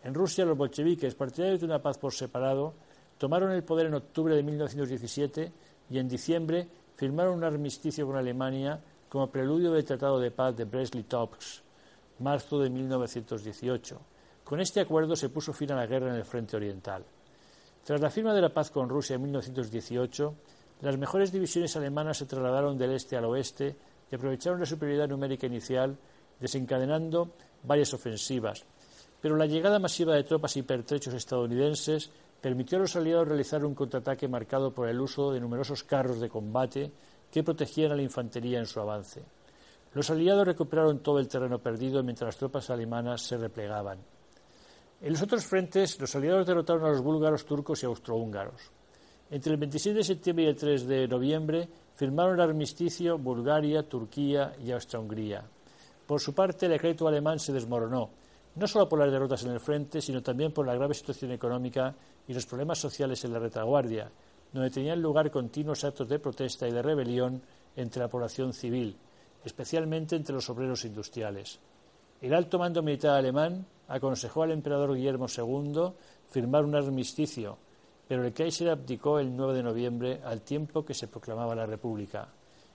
En 0.04 0.13
Rusia, 0.13 0.45
los 0.45 0.58
bolcheviques, 0.58 1.15
partidarios 1.15 1.60
de 1.60 1.65
una 1.65 1.82
paz 1.82 1.97
por 1.97 2.13
separado, 2.13 2.74
tomaron 3.17 3.52
el 3.52 3.63
poder 3.63 3.88
en 3.88 3.95
octubre 3.95 4.36
de 4.36 4.43
1917 4.43 5.52
y 5.89 5.97
en 5.97 6.08
diciembre 6.08 6.67
firmaron 6.95 7.36
un 7.36 7.43
armisticio 7.43 8.06
con 8.06 8.15
Alemania 8.15 8.80
como 9.10 9.30
preludio 9.30 9.71
del 9.71 9.86
Tratado 9.86 10.19
de 10.19 10.32
Paz 10.32 10.56
de 10.56 10.65
Brest-Litovsk, 10.65 11.62
marzo 12.19 12.60
de 12.60 12.69
1918. 12.69 14.00
Con 14.43 14.60
este 14.60 14.80
acuerdo 14.80 15.15
se 15.15 15.30
puso 15.30 15.54
fin 15.54 15.71
a 15.71 15.76
la 15.76 15.86
guerra 15.86 16.10
en 16.10 16.15
el 16.15 16.26
frente 16.26 16.56
oriental. 16.56 17.04
Tras 17.84 18.00
la 18.00 18.10
firma 18.10 18.34
de 18.34 18.41
la 18.41 18.54
paz 18.54 18.69
con 18.69 18.88
Rusia 18.88 19.15
en 19.15 19.24
1918, 19.24 20.36
las 20.82 20.98
mejores 20.98 21.32
divisiones 21.32 21.76
alemanas 21.76 22.17
se 22.17 22.26
trasladaron 22.26 22.78
del 22.78 22.94
este 22.94 23.15
al 23.15 23.26
oeste 23.26 23.76
y 24.12 24.15
aprovecharon 24.15 24.60
la 24.60 24.65
superioridad 24.65 25.08
numérica 25.08 25.46
inicial, 25.46 25.96
desencadenando 26.39 27.34
varias 27.63 27.94
ofensivas. 27.94 28.65
Pero 29.22 29.36
la 29.36 29.46
llegada 29.46 29.78
masiva 29.78 30.15
de 30.15 30.24
tropas 30.24 30.58
y 30.58 30.63
pertrechos 30.63 31.13
estadounidenses 31.13 32.10
permitió 32.41 32.80
a 32.80 32.82
los 32.82 32.96
aliados 32.96 33.28
realizar 33.28 33.63
un 33.63 33.76
contraataque 33.76 34.28
marcado 34.28 34.74
por 34.74 34.89
el 34.89 35.00
uso 35.00 35.32
de 35.32 35.39
numerosos 35.39 35.84
carros 35.84 36.20
de 36.20 36.30
combate 36.30 36.91
que 37.32 37.44
protegían 37.44 37.91
a 37.91 37.96
la 37.96 38.02
infantería 38.02 38.58
en 38.58 38.65
su 38.65 38.80
avance. 38.80 39.24
Los 39.94 40.10
aliados 40.10 40.48
recuperaron 40.48 41.00
todo 41.00 41.20
el 41.20 41.28
terreno 41.28 41.60
perdido 41.60 42.02
mientras 42.02 42.30
las 42.30 42.38
tropas 42.38 42.72
alemanas 42.72 43.22
se 43.22 43.38
replegaban. 43.38 44.00
En 45.02 45.12
los 45.12 45.22
otros 45.22 45.46
frentes, 45.46 46.00
los 46.00 46.15
aliados 46.15 46.48
derrotaron 46.48 46.86
a 46.86 46.89
los 46.89 47.02
búlgaros, 47.02 47.46
turcos 47.46 47.84
y 47.84 47.86
austrohúngaros. 47.86 48.72
Entre 49.32 49.54
el 49.54 49.58
26 49.58 49.96
de 49.96 50.04
septiembre 50.04 50.44
y 50.44 50.48
el 50.48 50.58
3 50.58 50.88
de 50.88 51.08
noviembre 51.08 51.67
firmaron 51.96 52.36
el 52.36 52.41
armisticio 52.41 53.17
Bulgaria, 53.17 53.88
Turquía 53.88 54.54
y 54.62 54.72
Austria-Hungría. 54.72 55.41
Por 56.06 56.20
su 56.20 56.34
parte, 56.34 56.65
el 56.65 56.74
ejército 56.74 57.08
alemán 57.08 57.39
se 57.39 57.54
desmoronó, 57.54 58.10
no 58.56 58.67
solo 58.67 58.89
por 58.89 59.00
las 59.00 59.10
derrotas 59.10 59.46
en 59.46 59.52
el 59.52 59.62
frente, 59.62 60.02
sino 60.02 60.22
también 60.22 60.52
por 60.52 60.67
la 60.67 60.76
grave 60.76 60.94
situación 60.94 61.32
económica 61.32 61.96
y 62.28 62.34
los 62.34 62.46
problemas 62.46 62.80
sociales 62.80 63.24
en 63.24 63.32
la 63.32 63.39
retaguardia, 63.39 64.12
donde 64.52 64.70
tenían 64.70 65.02
lugar 65.02 65.32
continuos 65.32 65.86
actos 65.86 66.10
de 66.10 66.20
protesta 66.20 66.67
y 66.67 66.74
de 66.74 66.82
rebelión 66.82 67.41
entre 67.78 68.02
la 68.02 68.10
población 68.10 68.52
civil, 68.52 68.98
especialmente 69.46 70.17
entre 70.17 70.36
los 70.36 70.50
obreros 70.50 70.84
industriales. 70.84 71.58
El 72.22 72.34
alto 72.34 72.60
mando 72.60 72.84
militar 72.84 73.15
alemán 73.15 73.65
aconsejó 73.88 74.44
al 74.44 74.52
emperador 74.52 74.94
Guillermo 74.94 75.28
II 75.34 75.94
firmar 76.28 76.65
un 76.65 76.76
armisticio, 76.76 77.58
pero 78.12 78.26
el 78.26 78.34
Kaiser 78.34 78.67
abdicó 78.67 79.19
el 79.19 79.34
9 79.34 79.54
de 79.54 79.63
noviembre 79.63 80.19
al 80.26 80.41
tiempo 80.41 80.84
que 80.84 80.93
se 80.93 81.08
proclamaba 81.08 81.56
la 81.56 81.65
República. 81.65 82.28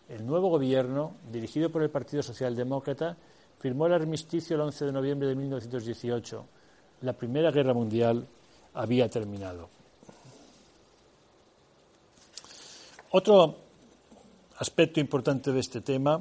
El 0.08 0.24
nuevo 0.24 0.48
gobierno, 0.48 1.16
dirigido 1.30 1.68
por 1.68 1.82
el 1.82 1.90
Partido 1.90 2.22
Socialdemócrata, 2.22 3.14
firmó 3.58 3.84
el 3.84 3.92
armisticio 3.92 4.56
el 4.56 4.62
11 4.62 4.86
de 4.86 4.92
noviembre 4.92 5.28
de 5.28 5.34
1918. 5.34 6.46
La 7.02 7.12
Primera 7.12 7.50
Guerra 7.50 7.74
Mundial 7.74 8.26
había 8.72 9.10
terminado. 9.10 9.68
Otro 13.10 13.56
aspecto 14.56 15.00
importante 15.00 15.52
de 15.52 15.60
este 15.60 15.82
tema 15.82 16.18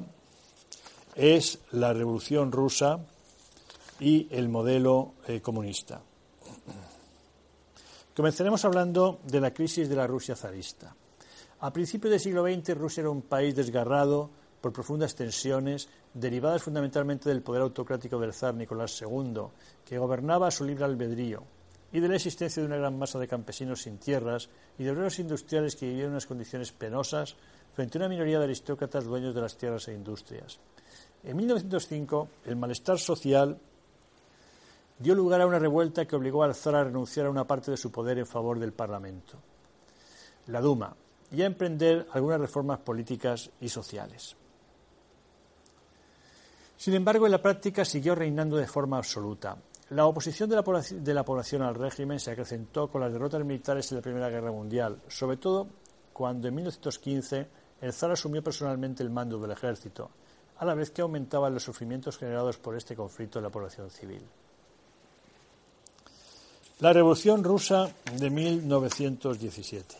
es 1.14 1.58
la 1.70 1.94
revolución 1.94 2.52
rusa 2.52 2.98
y 3.98 4.28
el 4.30 4.50
modelo 4.50 5.14
eh, 5.26 5.40
comunista. 5.40 6.02
Comenzaremos 8.16 8.64
hablando 8.64 9.20
de 9.24 9.42
la 9.42 9.52
crisis 9.52 9.90
de 9.90 9.94
la 9.94 10.06
Rusia 10.06 10.34
zarista. 10.34 10.96
A 11.60 11.70
principios 11.70 12.10
del 12.10 12.20
siglo 12.20 12.46
XX, 12.46 12.74
Rusia 12.74 13.02
era 13.02 13.10
un 13.10 13.20
país 13.20 13.54
desgarrado 13.54 14.30
por 14.62 14.72
profundas 14.72 15.14
tensiones 15.14 15.86
derivadas 16.14 16.62
fundamentalmente 16.62 17.28
del 17.28 17.42
poder 17.42 17.60
autocrático 17.60 18.18
del 18.18 18.32
zar 18.32 18.54
Nicolás 18.54 18.98
II, 19.02 19.42
que 19.84 19.98
gobernaba 19.98 20.48
a 20.48 20.50
su 20.50 20.64
libre 20.64 20.86
albedrío 20.86 21.42
y 21.92 22.00
de 22.00 22.08
la 22.08 22.16
existencia 22.16 22.62
de 22.62 22.68
una 22.68 22.78
gran 22.78 22.98
masa 22.98 23.18
de 23.18 23.28
campesinos 23.28 23.82
sin 23.82 23.98
tierras 23.98 24.48
y 24.78 24.84
de 24.84 24.92
obreros 24.92 25.18
industriales 25.18 25.76
que 25.76 25.84
vivían 25.84 26.06
en 26.06 26.12
unas 26.12 26.24
condiciones 26.24 26.72
penosas 26.72 27.36
frente 27.74 27.98
a 27.98 28.00
una 28.00 28.08
minoría 28.08 28.38
de 28.38 28.44
aristócratas 28.44 29.04
dueños 29.04 29.34
de 29.34 29.42
las 29.42 29.58
tierras 29.58 29.88
e 29.88 29.92
industrias. 29.92 30.58
En 31.22 31.36
1905, 31.36 32.28
el 32.46 32.56
malestar 32.56 32.98
social 32.98 33.58
dio 34.98 35.14
lugar 35.14 35.40
a 35.40 35.46
una 35.46 35.58
revuelta 35.58 36.06
que 36.06 36.16
obligó 36.16 36.42
al 36.42 36.54
zar 36.54 36.74
a 36.74 36.84
renunciar 36.84 37.26
a 37.26 37.30
una 37.30 37.46
parte 37.46 37.70
de 37.70 37.76
su 37.76 37.90
poder 37.90 38.18
en 38.18 38.26
favor 38.26 38.58
del 38.58 38.72
Parlamento, 38.72 39.38
la 40.46 40.60
Duma, 40.60 40.96
y 41.30 41.42
a 41.42 41.46
emprender 41.46 42.06
algunas 42.12 42.40
reformas 42.40 42.78
políticas 42.78 43.50
y 43.60 43.68
sociales. 43.68 44.36
Sin 46.76 46.94
embargo, 46.94 47.26
en 47.26 47.32
la 47.32 47.42
práctica 47.42 47.84
siguió 47.84 48.14
reinando 48.14 48.56
de 48.56 48.66
forma 48.66 48.98
absoluta. 48.98 49.56
La 49.90 50.06
oposición 50.06 50.50
de 50.50 50.56
la, 50.56 50.62
de 50.62 51.14
la 51.14 51.24
población 51.24 51.62
al 51.62 51.74
régimen 51.74 52.20
se 52.20 52.32
acrecentó 52.32 52.88
con 52.88 53.00
las 53.00 53.12
derrotas 53.12 53.44
militares 53.44 53.90
en 53.90 53.96
la 53.96 54.02
Primera 54.02 54.28
Guerra 54.28 54.50
Mundial, 54.50 55.00
sobre 55.08 55.36
todo 55.36 55.68
cuando 56.12 56.48
en 56.48 56.54
1915 56.54 57.48
el 57.80 57.92
zar 57.92 58.10
asumió 58.10 58.42
personalmente 58.42 59.02
el 59.02 59.10
mando 59.10 59.38
del 59.38 59.50
ejército, 59.50 60.10
a 60.58 60.64
la 60.64 60.74
vez 60.74 60.90
que 60.90 61.02
aumentaban 61.02 61.54
los 61.54 61.62
sufrimientos 61.62 62.18
generados 62.18 62.58
por 62.58 62.76
este 62.76 62.96
conflicto 62.96 63.38
en 63.38 63.44
la 63.44 63.50
población 63.50 63.90
civil. 63.90 64.26
La 66.80 66.92
Revolución 66.92 67.42
Rusa 67.42 67.90
de 68.20 68.28
1917. 68.28 69.96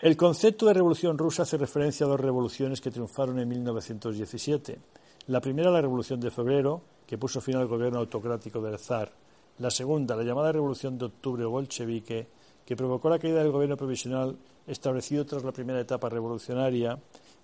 El 0.00 0.16
concepto 0.16 0.64
de 0.64 0.72
Revolución 0.72 1.18
Rusa 1.18 1.42
hace 1.42 1.58
referencia 1.58 2.06
a 2.06 2.08
dos 2.08 2.18
revoluciones 2.18 2.80
que 2.80 2.90
triunfaron 2.90 3.38
en 3.38 3.50
1917. 3.50 4.78
La 5.26 5.42
primera, 5.42 5.70
la 5.70 5.82
Revolución 5.82 6.20
de 6.20 6.30
Febrero, 6.30 6.80
que 7.06 7.18
puso 7.18 7.42
fin 7.42 7.56
al 7.56 7.66
gobierno 7.66 7.98
autocrático 7.98 8.62
del 8.62 8.78
zar. 8.78 9.12
La 9.58 9.70
segunda, 9.70 10.16
la 10.16 10.22
llamada 10.22 10.52
Revolución 10.52 10.96
de 10.96 11.04
Octubre 11.04 11.44
bolchevique, 11.44 12.28
que 12.64 12.76
provocó 12.76 13.10
la 13.10 13.18
caída 13.18 13.42
del 13.42 13.52
gobierno 13.52 13.76
provisional 13.76 14.34
establecido 14.66 15.26
tras 15.26 15.44
la 15.44 15.52
primera 15.52 15.80
etapa 15.80 16.08
revolucionaria 16.08 16.98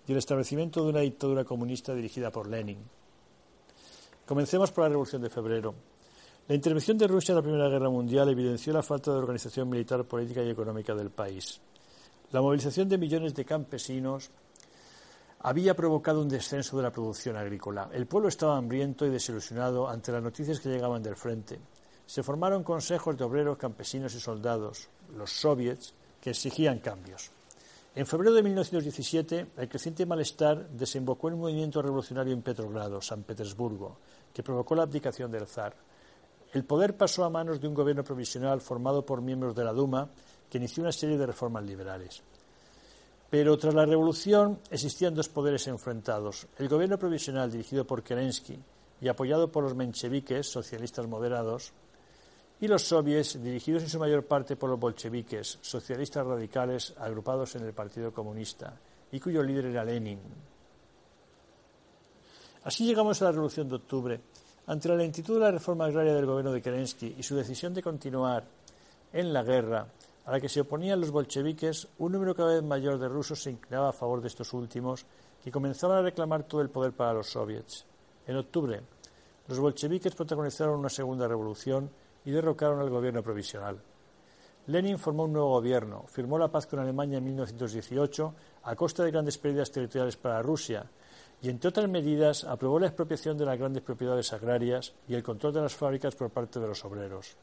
y 0.08 0.12
el 0.12 0.18
establecimiento 0.18 0.82
de 0.82 0.88
una 0.88 1.00
dictadura 1.00 1.44
comunista 1.44 1.94
dirigida 1.94 2.30
por 2.30 2.48
Lenin. 2.48 3.01
Comencemos 4.26 4.70
por 4.70 4.84
la 4.84 4.90
Revolución 4.90 5.20
de 5.20 5.30
Febrero. 5.30 5.74
La 6.46 6.54
intervención 6.54 6.96
de 6.96 7.08
Rusia 7.08 7.32
en 7.32 7.36
la 7.36 7.42
Primera 7.42 7.68
Guerra 7.68 7.90
Mundial 7.90 8.28
evidenció 8.28 8.72
la 8.72 8.82
falta 8.82 9.10
de 9.10 9.18
organización 9.18 9.68
militar, 9.68 10.04
política 10.04 10.42
y 10.42 10.50
económica 10.50 10.94
del 10.94 11.10
país. 11.10 11.60
La 12.30 12.40
movilización 12.40 12.88
de 12.88 12.98
millones 12.98 13.34
de 13.34 13.44
campesinos 13.44 14.30
había 15.40 15.74
provocado 15.74 16.22
un 16.22 16.28
descenso 16.28 16.76
de 16.76 16.84
la 16.84 16.92
producción 16.92 17.36
agrícola. 17.36 17.90
El 17.92 18.06
pueblo 18.06 18.28
estaba 18.28 18.56
hambriento 18.56 19.04
y 19.04 19.10
desilusionado 19.10 19.88
ante 19.88 20.12
las 20.12 20.22
noticias 20.22 20.60
que 20.60 20.68
llegaban 20.68 21.02
del 21.02 21.16
frente. 21.16 21.58
Se 22.06 22.22
formaron 22.22 22.62
consejos 22.62 23.16
de 23.16 23.24
obreros, 23.24 23.58
campesinos 23.58 24.14
y 24.14 24.20
soldados, 24.20 24.88
los 25.16 25.32
soviets, 25.32 25.94
que 26.20 26.30
exigían 26.30 26.78
cambios. 26.78 27.32
En 27.94 28.06
febrero 28.06 28.32
de 28.32 28.42
1917, 28.42 29.46
el 29.58 29.68
creciente 29.68 30.06
malestar 30.06 30.66
desembocó 30.70 31.28
en 31.28 31.34
un 31.34 31.40
movimiento 31.40 31.82
revolucionario 31.82 32.32
en 32.32 32.40
Petrogrado, 32.40 33.02
San 33.02 33.22
Petersburgo, 33.22 33.98
que 34.32 34.42
provocó 34.42 34.74
la 34.74 34.84
abdicación 34.84 35.30
del 35.30 35.46
zar. 35.46 35.74
El 36.54 36.64
poder 36.64 36.96
pasó 36.96 37.22
a 37.24 37.30
manos 37.30 37.60
de 37.60 37.68
un 37.68 37.74
gobierno 37.74 38.02
provisional 38.02 38.62
formado 38.62 39.04
por 39.04 39.20
miembros 39.20 39.54
de 39.54 39.64
la 39.64 39.74
Duma, 39.74 40.08
que 40.48 40.56
inició 40.56 40.82
una 40.82 40.92
serie 40.92 41.18
de 41.18 41.26
reformas 41.26 41.64
liberales. 41.64 42.22
Pero 43.28 43.58
tras 43.58 43.74
la 43.74 43.84
revolución 43.84 44.58
existían 44.70 45.14
dos 45.14 45.28
poderes 45.28 45.66
enfrentados. 45.66 46.46
El 46.58 46.70
gobierno 46.70 46.98
provisional 46.98 47.50
dirigido 47.50 47.86
por 47.86 48.02
Kerensky 48.02 48.58
y 49.02 49.08
apoyado 49.08 49.52
por 49.52 49.64
los 49.64 49.74
mencheviques, 49.74 50.46
socialistas 50.46 51.06
moderados, 51.06 51.72
y 52.62 52.68
los 52.68 52.84
soviets, 52.84 53.42
dirigidos 53.42 53.82
en 53.82 53.88
su 53.88 53.98
mayor 53.98 54.24
parte 54.24 54.54
por 54.54 54.70
los 54.70 54.78
bolcheviques, 54.78 55.58
socialistas 55.60 56.24
radicales 56.24 56.94
agrupados 56.96 57.56
en 57.56 57.64
el 57.64 57.72
Partido 57.72 58.12
Comunista, 58.12 58.72
y 59.10 59.18
cuyo 59.18 59.42
líder 59.42 59.64
era 59.64 59.84
Lenin. 59.84 60.20
Así 62.62 62.86
llegamos 62.86 63.20
a 63.20 63.24
la 63.24 63.32
Revolución 63.32 63.68
de 63.68 63.74
Octubre. 63.74 64.20
Ante 64.68 64.88
la 64.88 64.94
lentitud 64.94 65.34
de 65.34 65.40
la 65.40 65.50
reforma 65.50 65.86
agraria 65.86 66.14
del 66.14 66.24
gobierno 66.24 66.52
de 66.52 66.62
Kerensky 66.62 67.16
y 67.18 67.22
su 67.24 67.34
decisión 67.34 67.74
de 67.74 67.82
continuar 67.82 68.44
en 69.12 69.32
la 69.32 69.42
guerra 69.42 69.88
a 70.24 70.30
la 70.30 70.40
que 70.40 70.48
se 70.48 70.60
oponían 70.60 71.00
los 71.00 71.10
bolcheviques, 71.10 71.88
un 71.98 72.12
número 72.12 72.32
cada 72.32 72.54
vez 72.54 72.62
mayor 72.62 72.96
de 72.96 73.08
rusos 73.08 73.42
se 73.42 73.50
inclinaba 73.50 73.88
a 73.88 73.92
favor 73.92 74.20
de 74.20 74.28
estos 74.28 74.52
últimos 74.52 75.04
y 75.44 75.50
comenzaban 75.50 75.98
a 75.98 76.02
reclamar 76.02 76.44
todo 76.44 76.60
el 76.60 76.70
poder 76.70 76.92
para 76.92 77.12
los 77.12 77.26
soviets. 77.26 77.84
En 78.24 78.36
octubre, 78.36 78.80
los 79.48 79.58
bolcheviques 79.58 80.14
protagonizaron 80.14 80.78
una 80.78 80.88
segunda 80.88 81.26
revolución 81.26 81.90
y 82.24 82.30
derrocaron 82.30 82.80
al 82.80 82.90
gobierno 82.90 83.22
provisional. 83.22 83.80
Lenin 84.66 84.98
formó 84.98 85.24
un 85.24 85.32
nuevo 85.32 85.50
gobierno, 85.50 86.04
firmó 86.06 86.38
la 86.38 86.48
paz 86.48 86.66
con 86.66 86.78
Alemania 86.78 87.18
en 87.18 87.24
1918 87.24 88.34
a 88.62 88.76
costa 88.76 89.02
de 89.02 89.10
grandes 89.10 89.38
pérdidas 89.38 89.72
territoriales 89.72 90.16
para 90.16 90.40
Rusia 90.40 90.88
y, 91.42 91.48
entre 91.48 91.70
otras 91.70 91.88
medidas, 91.88 92.44
aprobó 92.44 92.78
la 92.78 92.86
expropiación 92.86 93.36
de 93.36 93.44
las 93.44 93.58
grandes 93.58 93.82
propiedades 93.82 94.32
agrarias 94.32 94.94
y 95.08 95.14
el 95.14 95.22
control 95.24 95.54
de 95.54 95.62
las 95.62 95.74
fábricas 95.74 96.14
por 96.14 96.30
parte 96.30 96.60
de 96.60 96.68
los 96.68 96.84
obreros. 96.84 97.36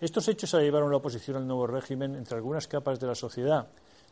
Estos 0.00 0.28
hechos 0.28 0.52
llevaron 0.52 0.90
la 0.90 0.98
oposición 0.98 1.36
al 1.36 1.46
nuevo 1.46 1.66
régimen 1.66 2.14
entre 2.14 2.36
algunas 2.36 2.68
capas 2.68 3.00
de 3.00 3.08
la 3.08 3.14
sociedad, 3.16 3.66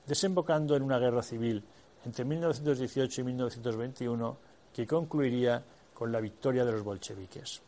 desembocando 0.06 0.74
en 0.74 0.82
una 0.82 0.98
guerra 0.98 1.22
civil 1.22 1.62
entre 2.04 2.24
1918 2.24 3.20
y 3.20 3.24
1921 3.24 4.36
que 4.74 4.86
concluiría 4.86 5.62
con 5.94 6.10
la 6.10 6.20
victoria 6.20 6.64
de 6.64 6.72
los 6.72 6.82
bolcheviques. 6.82 7.62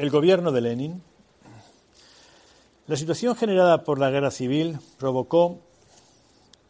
El 0.00 0.08
gobierno 0.08 0.50
de 0.50 0.62
Lenin. 0.62 1.02
La 2.86 2.96
situación 2.96 3.36
generada 3.36 3.84
por 3.84 3.98
la 3.98 4.08
guerra 4.08 4.30
civil 4.30 4.78
provocó 4.98 5.58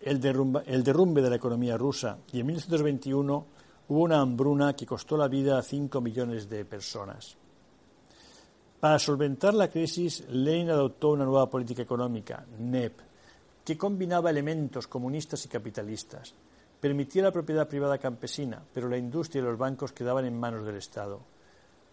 el, 0.00 0.20
derrumbe 0.20 1.22
de 1.22 1.30
la 1.30 1.36
economía 1.36 1.76
rusa 1.76 2.18
y 2.32 2.40
en 2.40 2.46
1921 2.46 3.46
hubo 3.86 4.02
una 4.02 4.20
hambruna 4.20 4.74
que 4.74 4.84
costó 4.84 5.16
la 5.16 5.28
vida 5.28 5.58
a 5.58 5.62
5 5.62 6.00
millones 6.00 6.48
de 6.48 6.64
personas. 6.64 7.36
Para 8.80 8.98
solventar 8.98 9.54
la 9.54 9.70
crisis, 9.70 10.24
Lenin 10.28 10.70
adoptó 10.70 11.10
una 11.10 11.24
nueva 11.24 11.48
política 11.48 11.82
económica, 11.82 12.44
NEP, 12.58 12.98
que 13.64 13.78
combinaba 13.78 14.30
elementos 14.30 14.88
comunistas 14.88 15.46
y 15.46 15.48
capitalistas. 15.48 16.34
Permitía 16.80 17.22
la 17.22 17.30
propiedad 17.30 17.68
privada 17.68 17.96
campesina, 17.96 18.60
pero 18.74 18.88
la 18.88 18.98
industria 18.98 19.40
y 19.40 19.44
los 19.44 19.56
bancos 19.56 19.92
quedaban 19.92 20.24
en 20.24 20.36
manos 20.36 20.66
del 20.66 20.78
Estado. 20.78 21.20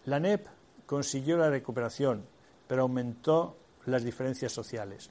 La 0.06 0.18
NEP 0.18 0.57
consiguió 0.88 1.36
la 1.36 1.50
recuperación, 1.50 2.24
pero 2.66 2.82
aumentó 2.82 3.58
las 3.84 4.02
diferencias 4.02 4.52
sociales. 4.52 5.10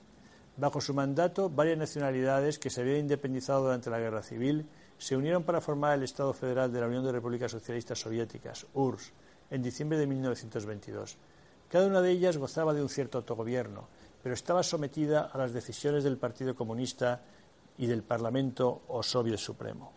Bajo 0.57 0.81
su 0.81 0.91
mandato, 0.95 1.51
varias 1.51 1.77
nacionalidades 1.77 2.57
que 2.57 2.71
se 2.71 2.81
habían 2.81 3.01
independizado 3.01 3.61
durante 3.61 3.91
la 3.91 3.99
Guerra 3.99 4.23
Civil 4.23 4.67
se 4.97 5.15
unieron 5.15 5.43
para 5.43 5.61
formar 5.61 5.93
el 5.95 6.03
Estado 6.03 6.33
Federal 6.33 6.73
de 6.73 6.81
la 6.81 6.87
Unión 6.87 7.05
de 7.05 7.11
Repúblicas 7.11 7.51
Socialistas 7.51 7.99
Soviéticas, 7.99 8.65
URSS, 8.73 9.13
en 9.51 9.61
diciembre 9.61 9.99
de 9.99 10.07
1922. 10.07 11.15
Cada 11.69 11.85
una 11.85 12.01
de 12.01 12.09
ellas 12.09 12.37
gozaba 12.37 12.73
de 12.73 12.81
un 12.81 12.89
cierto 12.89 13.19
autogobierno, 13.19 13.87
pero 14.23 14.33
estaba 14.33 14.63
sometida 14.63 15.29
a 15.31 15.37
las 15.37 15.53
decisiones 15.53 16.03
del 16.03 16.17
Partido 16.17 16.55
Comunista 16.55 17.21
y 17.77 17.85
del 17.85 18.01
Parlamento 18.01 18.81
o 18.87 19.03
Soviet 19.03 19.37
Supremo. 19.37 19.93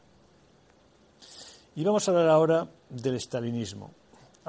Y 1.74 1.84
vamos 1.84 2.06
a 2.06 2.10
hablar 2.10 2.28
ahora 2.28 2.68
del 2.90 3.14
estalinismo. 3.14 3.94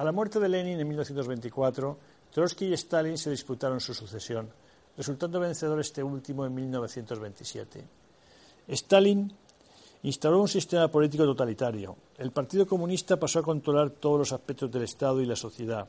A 0.02 0.04
la 0.04 0.12
muerte 0.12 0.40
de 0.40 0.50
Lenin 0.50 0.80
en 0.80 0.88
1924, 0.88 1.98
Trotsky 2.32 2.66
y 2.66 2.74
Stalin 2.74 3.20
se 3.20 3.30
disputaron 3.30 3.80
su 3.80 3.94
sucesión, 3.94 4.50
resultando 4.98 5.40
vencedor 5.40 5.80
este 5.80 6.02
último 6.02 6.44
en 6.44 6.56
1927. 6.56 7.86
Stalin 8.68 9.32
instaló 10.02 10.42
un 10.42 10.48
sistema 10.48 10.88
político 10.88 11.24
totalitario. 11.24 11.96
El 12.18 12.32
Partido 12.32 12.66
Comunista 12.66 13.20
pasó 13.20 13.38
a 13.38 13.44
controlar 13.44 13.92
todos 13.92 14.18
los 14.18 14.34
aspectos 14.34 14.72
del 14.72 14.86
Estado 14.86 15.22
y 15.22 15.28
la 15.28 15.36
sociedad. 15.36 15.88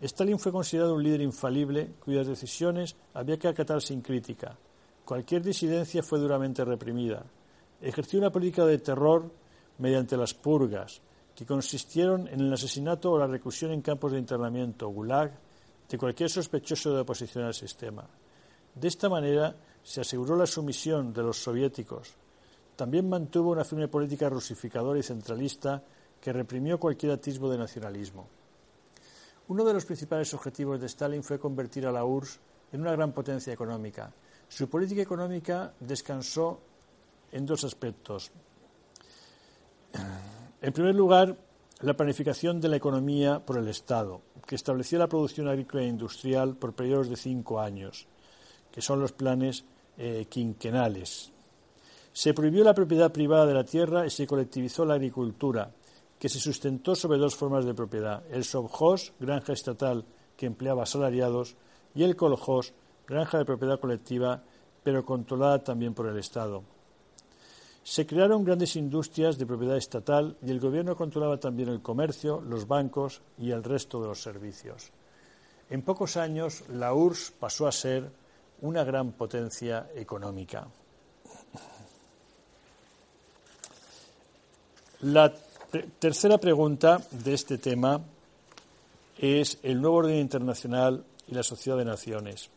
Stalin 0.00 0.38
fue 0.38 0.52
considerado 0.52 0.94
un 0.94 1.02
líder 1.02 1.22
infalible 1.22 1.94
cuyas 1.98 2.28
decisiones 2.28 2.94
había 3.12 3.40
que 3.40 3.48
acatar 3.48 3.82
sin 3.82 4.02
crítica. 4.02 4.56
Cualquier 5.04 5.42
disidencia 5.42 6.04
fue 6.04 6.20
duramente 6.20 6.64
reprimida. 6.64 7.24
Ejerció 7.82 8.20
una 8.20 8.30
política 8.30 8.64
de 8.66 8.78
terror 8.78 9.28
mediante 9.78 10.16
las 10.16 10.32
purgas, 10.32 11.00
que 11.38 11.46
consistieron 11.46 12.26
en 12.26 12.40
el 12.40 12.52
asesinato 12.52 13.12
o 13.12 13.18
la 13.18 13.28
reclusión 13.28 13.70
en 13.70 13.80
campos 13.80 14.10
de 14.10 14.18
internamiento, 14.18 14.88
gulag, 14.88 15.30
de 15.88 15.96
cualquier 15.96 16.28
sospechoso 16.28 16.92
de 16.92 17.02
oposición 17.02 17.44
al 17.44 17.54
sistema. 17.54 18.04
De 18.74 18.88
esta 18.88 19.08
manera 19.08 19.54
se 19.80 20.00
aseguró 20.00 20.34
la 20.34 20.48
sumisión 20.48 21.12
de 21.12 21.22
los 21.22 21.40
soviéticos. 21.40 22.12
También 22.74 23.08
mantuvo 23.08 23.52
una 23.52 23.62
firme 23.64 23.86
política 23.86 24.28
rusificadora 24.28 24.98
y 24.98 25.04
centralista 25.04 25.80
que 26.20 26.32
reprimió 26.32 26.80
cualquier 26.80 27.12
atisbo 27.12 27.48
de 27.48 27.58
nacionalismo. 27.58 28.26
Uno 29.46 29.64
de 29.64 29.74
los 29.74 29.84
principales 29.84 30.34
objetivos 30.34 30.80
de 30.80 30.86
Stalin 30.86 31.22
fue 31.22 31.38
convertir 31.38 31.86
a 31.86 31.92
la 31.92 32.04
URSS 32.04 32.40
en 32.72 32.80
una 32.80 32.90
gran 32.90 33.12
potencia 33.12 33.52
económica. 33.52 34.12
Su 34.48 34.68
política 34.68 35.02
económica 35.02 35.72
descansó 35.78 36.58
en 37.30 37.46
dos 37.46 37.62
aspectos. 37.62 38.32
En 40.60 40.72
primer 40.72 40.94
lugar, 40.94 41.36
la 41.80 41.94
planificación 41.94 42.60
de 42.60 42.68
la 42.68 42.76
economía 42.76 43.44
por 43.44 43.58
el 43.58 43.68
Estado, 43.68 44.22
que 44.46 44.56
establecía 44.56 44.98
la 44.98 45.06
producción 45.06 45.46
agrícola 45.46 45.82
e 45.84 45.86
industrial 45.86 46.56
por 46.56 46.74
periodos 46.74 47.08
de 47.08 47.16
cinco 47.16 47.60
años. 47.60 48.08
que 48.70 48.82
son 48.82 49.00
los 49.00 49.12
planes 49.12 49.64
eh, 49.96 50.26
quinquenales. 50.28 51.32
Se 52.12 52.34
prohibió 52.34 52.64
la 52.64 52.74
propiedad 52.74 53.10
privada 53.10 53.46
de 53.46 53.54
la 53.54 53.64
tierra 53.64 54.06
y 54.06 54.10
se 54.10 54.26
colectivizó 54.26 54.84
la 54.84 54.94
agricultura, 54.94 55.72
que 56.18 56.28
se 56.28 56.38
sustentó 56.38 56.94
sobre 56.94 57.18
dos 57.18 57.34
formas 57.34 57.64
de 57.64 57.74
propiedad, 57.74 58.22
el 58.30 58.44
sovjós, 58.44 59.12
granja 59.18 59.52
estatal 59.52 60.04
que 60.36 60.46
empleaba 60.46 60.84
asalariados, 60.84 61.56
y 61.94 62.04
el 62.04 62.14
koljós, 62.14 62.72
granja 63.06 63.38
de 63.38 63.44
propiedad 63.44 63.80
colectiva, 63.80 64.42
pero 64.82 65.04
controlada 65.04 65.62
también 65.64 65.94
por 65.94 66.06
el 66.06 66.18
Estado. 66.18 66.62
Se 67.88 68.04
crearon 68.04 68.44
grandes 68.44 68.76
industrias 68.76 69.38
de 69.38 69.46
propiedad 69.46 69.78
estatal 69.78 70.36
y 70.42 70.50
el 70.50 70.60
gobierno 70.60 70.94
controlaba 70.94 71.40
también 71.40 71.70
el 71.70 71.80
comercio, 71.80 72.38
los 72.42 72.68
bancos 72.68 73.22
y 73.38 73.50
el 73.50 73.64
resto 73.64 73.98
de 74.02 74.08
los 74.08 74.20
servicios. 74.20 74.90
En 75.70 75.80
pocos 75.80 76.18
años, 76.18 76.64
la 76.68 76.92
URSS 76.92 77.30
pasó 77.40 77.66
a 77.66 77.72
ser 77.72 78.10
una 78.60 78.84
gran 78.84 79.12
potencia 79.12 79.88
económica. 79.94 80.66
La 85.00 85.32
tercera 85.98 86.36
pregunta 86.36 87.00
de 87.10 87.32
este 87.32 87.56
tema 87.56 88.02
es 89.16 89.60
el 89.62 89.80
nuevo 89.80 89.96
orden 89.96 90.18
internacional 90.18 91.02
y 91.26 91.32
la 91.32 91.42
sociedad 91.42 91.78
de 91.78 91.86
naciones. 91.86 92.50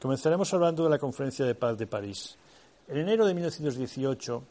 Comenzaremos 0.00 0.54
hablando 0.54 0.84
de 0.84 0.90
la 0.90 1.00
Conferencia 1.00 1.44
de 1.44 1.56
Paz 1.56 1.76
de 1.76 1.88
París. 1.88 2.38
En 2.88 2.98
enero 2.98 3.26
de 3.26 3.34
1918, 3.34 4.44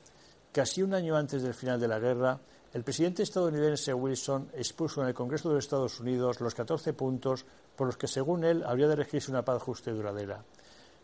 casi 0.52 0.84
un 0.84 0.94
año 0.94 1.16
antes 1.16 1.42
del 1.42 1.54
final 1.54 1.80
de 1.80 1.88
la 1.88 2.00
guerra, 2.00 2.38
el 2.74 2.84
presidente 2.84 3.24
estadounidense 3.24 3.94
Wilson 3.94 4.50
expuso 4.54 5.02
en 5.02 5.08
el 5.08 5.14
Congreso 5.14 5.48
de 5.48 5.56
los 5.56 5.64
Estados 5.64 6.02
Unidos 6.02 6.42
los 6.42 6.54
14 6.54 6.92
puntos 6.92 7.46
por 7.78 7.88
los 7.88 7.96
que, 7.96 8.08
según 8.08 8.44
él, 8.44 8.64
habría 8.66 8.90
de 8.90 8.98
regirse 8.98 9.32
una 9.32 9.46
paz 9.46 9.62
justa 9.64 9.90
y 9.90 9.94
duradera. 9.94 10.44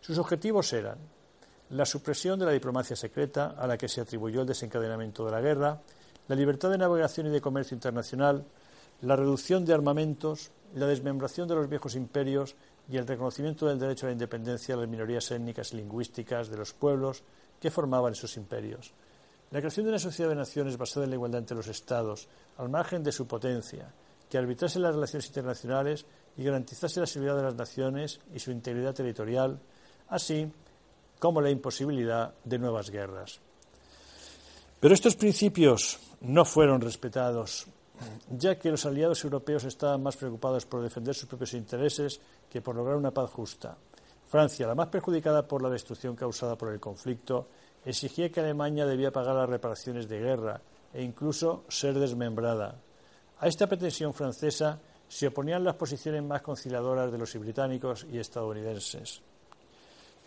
Sus 0.02 0.18
objetivos 0.18 0.74
eran 0.74 0.98
la 1.70 1.86
supresión 1.86 2.38
de 2.38 2.48
la 2.48 2.52
diplomacia 2.52 2.98
secreta, 2.98 3.56
a 3.58 3.66
la 3.66 3.78
que 3.78 3.88
se 3.88 4.02
atribuyó 4.02 4.42
el 4.42 4.48
desencadenamiento 4.48 5.24
de 5.24 5.32
la 5.32 5.40
guerra, 5.40 5.82
la 6.28 6.36
libertad 6.36 6.70
de 6.70 6.78
navegación 6.78 7.28
y 7.28 7.30
de 7.30 7.40
comercio 7.40 7.76
internacional, 7.76 8.44
la 9.02 9.16
reducción 9.16 9.66
de 9.66 9.74
armamentos, 9.74 10.52
la 10.76 10.86
desmembración 10.86 11.48
de 11.48 11.56
los 11.56 11.68
viejos 11.68 11.96
imperios 11.96 12.56
y 12.90 12.98
el 12.98 13.08
reconocimiento 13.08 13.68
del 13.68 13.80
derecho 13.80 14.06
a 14.06 14.10
la 14.10 14.14
independencia 14.14 14.76
de 14.76 14.82
las 14.82 14.90
minorías 14.90 15.30
étnicas 15.32 15.74
y 15.74 15.78
lingüísticas 15.78 16.50
de 16.50 16.58
los 16.58 16.74
pueblos 16.74 17.24
que 17.60 17.72
formaban 17.72 18.14
esos 18.14 18.38
imperios. 18.38 18.94
La 19.52 19.60
creación 19.60 19.86
de 19.86 19.92
una 19.92 20.00
sociedad 20.00 20.30
de 20.30 20.36
naciones 20.36 20.78
basada 20.78 21.04
en 21.06 21.12
la 21.12 21.16
igualdad 21.16 21.40
entre 21.40 21.58
los 21.58 21.68
Estados, 21.68 22.28
al 22.58 22.70
margen 22.70 23.04
de 23.04 23.12
su 23.12 23.28
potencia, 23.28 23.92
que 24.30 24.38
arbitrase 24.38 24.80
las 24.80 24.96
relaciones 24.96 25.28
internacionales 25.28 26.06
y 26.38 26.44
garantizase 26.44 27.00
la 27.02 27.06
seguridad 27.06 27.36
de 27.36 27.44
las 27.44 27.56
naciones 27.56 28.20
y 28.34 28.40
su 28.40 28.52
integridad 28.52 28.94
territorial, 28.94 29.60
así 30.08 30.50
como 31.20 31.42
la 31.42 31.50
imposibilidad 31.50 32.34
de 32.44 32.60
nuevas 32.60 32.90
guerras. 32.90 33.42
Pero 34.80 34.94
estos 34.94 35.16
principios 35.16 36.00
no 36.22 36.46
fueron 36.46 36.82
respetados, 36.82 37.68
ya 38.30 38.58
que 38.58 38.72
los 38.72 38.86
aliados 38.86 39.24
europeos 39.24 39.64
estaban 39.64 40.02
más 40.02 40.18
preocupados 40.18 40.66
por 40.66 40.82
defender 40.82 41.16
sus 41.16 41.28
propios 41.28 41.54
intereses 41.54 42.20
que 42.50 42.62
por 42.62 42.76
lograr 42.76 42.98
una 42.98 43.12
paz 43.12 43.30
justa. 43.32 43.78
Francia, 44.28 44.68
la 44.68 44.76
más 44.76 44.88
perjudicada 44.88 45.48
por 45.48 45.62
la 45.62 45.70
destrucción 45.70 46.16
causada 46.16 46.58
por 46.58 46.72
el 46.72 46.80
conflicto, 46.80 47.48
exigía 47.84 48.32
que 48.32 48.40
Alemania 48.40 48.86
debía 48.86 49.12
pagar 49.12 49.36
las 49.36 49.50
reparaciones 49.50 50.08
de 50.08 50.20
guerra 50.20 50.62
e 50.94 51.04
incluso 51.04 51.64
ser 51.68 51.98
desmembrada. 52.00 52.76
A 53.40 53.48
esta 53.48 53.68
pretensión 53.68 54.14
francesa 54.14 54.80
se 55.08 55.28
oponían 55.28 55.64
las 55.64 55.76
posiciones 55.76 56.24
más 56.24 56.42
conciliadoras 56.42 57.12
de 57.12 57.18
los 57.18 57.36
británicos 57.36 58.06
y 58.12 58.20
estadounidenses. 58.20 59.22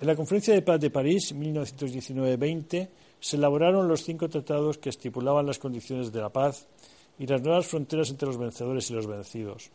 En 0.00 0.06
la 0.06 0.16
Conferencia 0.16 0.52
de 0.52 0.62
Paz 0.62 0.80
de 0.80 0.90
París, 0.90 1.34
1919-20, 1.34 2.88
se 3.20 3.36
elaboraron 3.36 3.88
los 3.88 4.02
cinco 4.02 4.28
tratados 4.28 4.76
que 4.76 4.90
estipulaban 4.90 5.46
las 5.46 5.58
condiciones 5.58 6.12
de 6.12 6.20
la 6.20 6.28
paz 6.28 6.66
y 7.18 7.26
las 7.26 7.42
nuevas 7.42 7.66
fronteras 7.66 8.10
entre 8.10 8.26
los 8.28 8.38
vencedores 8.38 8.90
y 8.90 8.94
los 8.94 9.06
vencidos. 9.06 9.70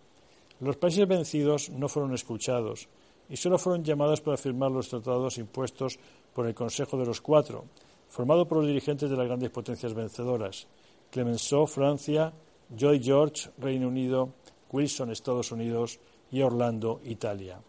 Los 0.60 0.76
países 0.78 1.08
vencidos 1.08 1.70
no 1.70 1.88
fueron 1.88 2.14
escuchados 2.14 2.90
y 3.30 3.38
solo 3.38 3.58
fueron 3.58 3.84
llamados 3.84 4.22
para 4.22 4.38
firmar 4.38 4.72
los 4.72 4.90
tratados 4.90 5.38
impuestos 5.38 5.98
por 6.34 6.48
el 6.48 6.56
Consejo 6.56 6.98
de 6.98 7.06
los 7.06 7.22
Cuatro, 7.22 7.66
formado 8.10 8.48
por 8.48 8.60
los 8.60 8.68
dirigentes 8.68 9.10
de 9.10 9.16
las 9.16 9.28
grandes 9.28 9.52
potencias 9.52 9.94
vencedoras, 9.94 10.68
Clemenceau, 11.12 11.66
Francia, 11.66 12.34
Joy 12.76 13.02
George, 13.02 13.50
Reino 13.58 13.88
Unido, 13.88 14.34
Wilson, 14.72 15.12
Estados 15.12 15.52
Unidos 15.52 16.00
y 16.32 16.42
Orlando, 16.42 17.02
Italia. 17.06 17.60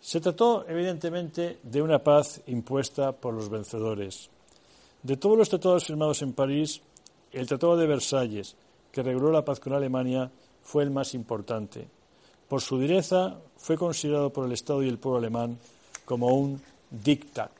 Se 0.00 0.20
trató, 0.20 0.66
evidentemente, 0.68 1.60
de 1.62 1.80
una 1.80 2.02
paz 2.02 2.42
impuesta 2.46 3.12
por 3.12 3.32
los 3.32 3.48
vencedores. 3.48 4.28
De 5.02 5.16
todos 5.16 5.38
los 5.38 5.48
tratados 5.48 5.86
firmados 5.86 6.20
en 6.20 6.34
París, 6.34 6.82
el 7.38 7.46
Tratado 7.46 7.76
de 7.76 7.86
Versalles, 7.86 8.56
que 8.92 9.02
reguló 9.02 9.30
la 9.30 9.44
paz 9.44 9.60
con 9.60 9.72
Alemania, 9.72 10.30
fue 10.62 10.82
el 10.82 10.90
más 10.90 11.14
importante. 11.14 11.88
Por 12.48 12.60
su 12.60 12.78
dureza, 12.78 13.38
fue 13.56 13.76
considerado 13.76 14.30
por 14.30 14.46
el 14.46 14.52
Estado 14.52 14.82
y 14.82 14.88
el 14.88 14.98
pueblo 14.98 15.18
alemán 15.18 15.58
como 16.04 16.28
un 16.28 16.60
diktat. 16.90 17.50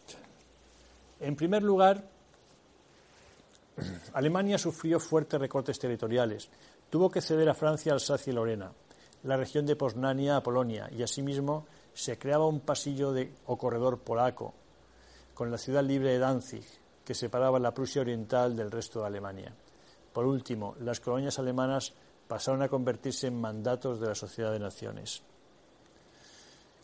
En 1.20 1.34
primer 1.36 1.62
lugar, 1.62 2.04
Alemania 4.12 4.58
sufrió 4.58 5.00
fuertes 5.00 5.40
recortes 5.40 5.78
territoriales. 5.78 6.48
Tuvo 6.90 7.10
que 7.10 7.20
ceder 7.20 7.48
a 7.48 7.54
Francia 7.54 7.92
Alsacia 7.92 8.30
y 8.30 8.34
Lorena, 8.34 8.70
la 9.24 9.36
región 9.36 9.66
de 9.66 9.76
Posnania 9.76 10.36
a 10.36 10.42
Polonia, 10.42 10.88
y 10.96 11.02
asimismo 11.02 11.66
se 11.92 12.18
creaba 12.18 12.46
un 12.46 12.60
pasillo 12.60 13.14
o 13.46 13.56
corredor 13.56 13.98
polaco 13.98 14.54
con 15.32 15.50
la 15.50 15.58
ciudad 15.58 15.82
libre 15.82 16.12
de 16.12 16.18
Danzig, 16.18 16.64
que 17.04 17.14
separaba 17.14 17.58
la 17.58 17.74
Prusia 17.74 18.02
oriental 18.02 18.54
del 18.54 18.70
resto 18.70 19.00
de 19.00 19.06
Alemania. 19.06 19.52
Por 20.14 20.26
último, 20.26 20.76
las 20.78 21.00
colonias 21.00 21.40
alemanas 21.40 21.92
pasaron 22.28 22.62
a 22.62 22.68
convertirse 22.68 23.26
en 23.26 23.38
mandatos 23.38 24.00
de 24.00 24.06
la 24.06 24.14
Sociedad 24.14 24.52
de 24.52 24.60
Naciones. 24.60 25.22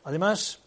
Además, 0.02 0.58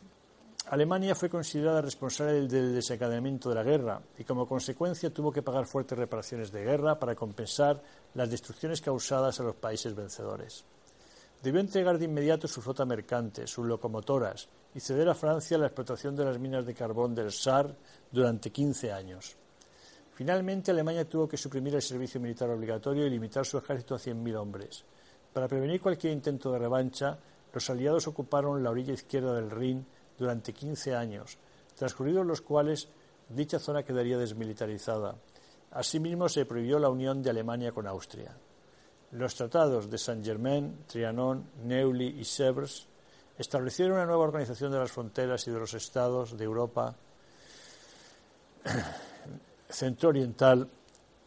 Alemania 0.68 1.14
fue 1.14 1.30
considerada 1.30 1.82
responsable 1.82 2.48
del 2.48 2.74
desencadenamiento 2.74 3.50
de 3.50 3.56
la 3.56 3.64
guerra 3.64 4.02
y 4.18 4.24
como 4.24 4.48
consecuencia 4.48 5.14
tuvo 5.14 5.30
que 5.30 5.42
pagar 5.42 5.66
fuertes 5.66 5.98
reparaciones 5.98 6.54
de 6.54 6.64
guerra 6.64 6.98
para 6.98 7.16
compensar 7.16 7.84
las 8.14 8.30
destrucciones 8.30 8.80
causadas 8.80 9.42
a 9.42 9.44
los 9.44 9.56
países 9.56 9.94
vencedores. 9.94 10.64
Debió 11.44 11.60
entregar 11.60 12.00
de 12.00 12.06
inmediato 12.06 12.48
su 12.48 12.62
flota 12.62 12.86
mercante, 12.86 13.46
sus 13.46 13.66
locomotoras 13.66 14.48
y 14.74 14.80
ceder 14.80 15.10
a 15.10 15.16
Francia 15.16 15.58
la 15.58 15.68
explotación 15.68 16.16
de 16.16 16.24
las 16.24 16.40
minas 16.40 16.66
de 16.66 16.74
carbón 16.74 17.14
del 17.14 17.34
Sar 17.34 17.76
durante 18.10 18.52
15 18.52 18.94
años. 18.94 19.36
Finalmente, 20.16 20.72
Alemania 20.72 21.10
tuvo 21.10 21.28
que 21.28 21.38
suprimir 21.38 21.74
el 21.74 21.82
servicio 21.82 22.22
militar 22.22 22.50
obligatorio 22.50 23.08
y 23.08 23.10
limitar 23.10 23.46
su 23.46 23.58
ejército 23.58 23.96
a 23.96 24.00
100.000 24.00 24.36
hombres. 24.36 24.84
Para 25.34 25.48
prevenir 25.48 25.82
cualquier 25.82 26.14
intento 26.14 26.52
de 26.52 26.60
revancha, 26.60 27.18
los 27.52 27.70
aliados 27.70 28.08
ocuparon 28.08 28.64
la 28.64 28.70
orilla 28.70 28.94
izquierda 28.94 29.34
del 29.34 29.50
Rin 29.50 29.86
durante 30.18 30.54
15 30.54 30.96
años, 30.96 31.38
transcurridos 31.76 32.26
los 32.26 32.42
cuales 32.42 32.88
dicha 33.30 33.58
zona 33.58 33.84
quedaría 33.84 34.18
desmilitarizada. 34.18 35.16
Asimismo, 35.72 36.30
se 36.30 36.46
prohibió 36.46 36.78
la 36.78 36.90
unión 36.90 37.24
de 37.24 37.32
Alemania 37.32 37.72
con 37.72 37.88
Austria. 37.88 38.38
Los 39.14 39.34
tratados 39.34 39.90
de 39.90 39.98
Saint-Germain, 39.98 40.86
Trianon, 40.88 41.50
Neuilly 41.64 42.20
y 42.20 42.24
Sèvres 42.24 42.86
establecieron 43.38 43.96
una 43.96 44.06
nueva 44.06 44.24
organización 44.24 44.72
de 44.72 44.80
las 44.80 44.92
fronteras 44.92 45.48
y 45.48 45.52
de 45.52 45.60
los 45.60 45.74
estados 45.74 46.38
de 46.38 46.44
Europa 46.44 46.96
centro-oriental 49.74 50.70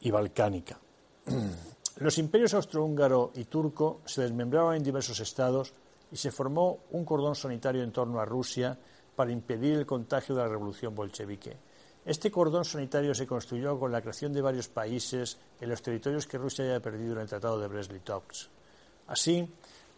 y 0.00 0.10
balcánica. 0.10 0.78
Los 1.98 2.18
imperios 2.18 2.54
austrohúngaro 2.54 3.32
y 3.34 3.44
turco 3.44 4.00
se 4.04 4.22
desmembraron 4.22 4.74
en 4.74 4.82
diversos 4.82 5.18
estados 5.20 5.72
y 6.12 6.16
se 6.16 6.30
formó 6.30 6.80
un 6.90 7.04
cordón 7.04 7.34
sanitario 7.34 7.82
en 7.82 7.92
torno 7.92 8.20
a 8.20 8.24
Rusia 8.24 8.78
para 9.14 9.32
impedir 9.32 9.74
el 9.74 9.86
contagio 9.86 10.34
de 10.34 10.42
la 10.42 10.48
revolución 10.48 10.94
bolchevique. 10.94 11.56
Este 12.04 12.30
cordón 12.30 12.64
sanitario 12.64 13.14
se 13.14 13.26
construyó 13.26 13.78
con 13.80 13.90
la 13.90 14.00
creación 14.00 14.32
de 14.32 14.42
varios 14.42 14.68
países 14.68 15.38
en 15.60 15.70
los 15.70 15.82
territorios 15.82 16.26
que 16.26 16.38
Rusia 16.38 16.64
había 16.64 16.80
perdido 16.80 17.14
en 17.14 17.22
el 17.22 17.28
Tratado 17.28 17.58
de 17.58 17.66
Brest-Litovsk. 17.66 18.48
Así, 19.08 19.48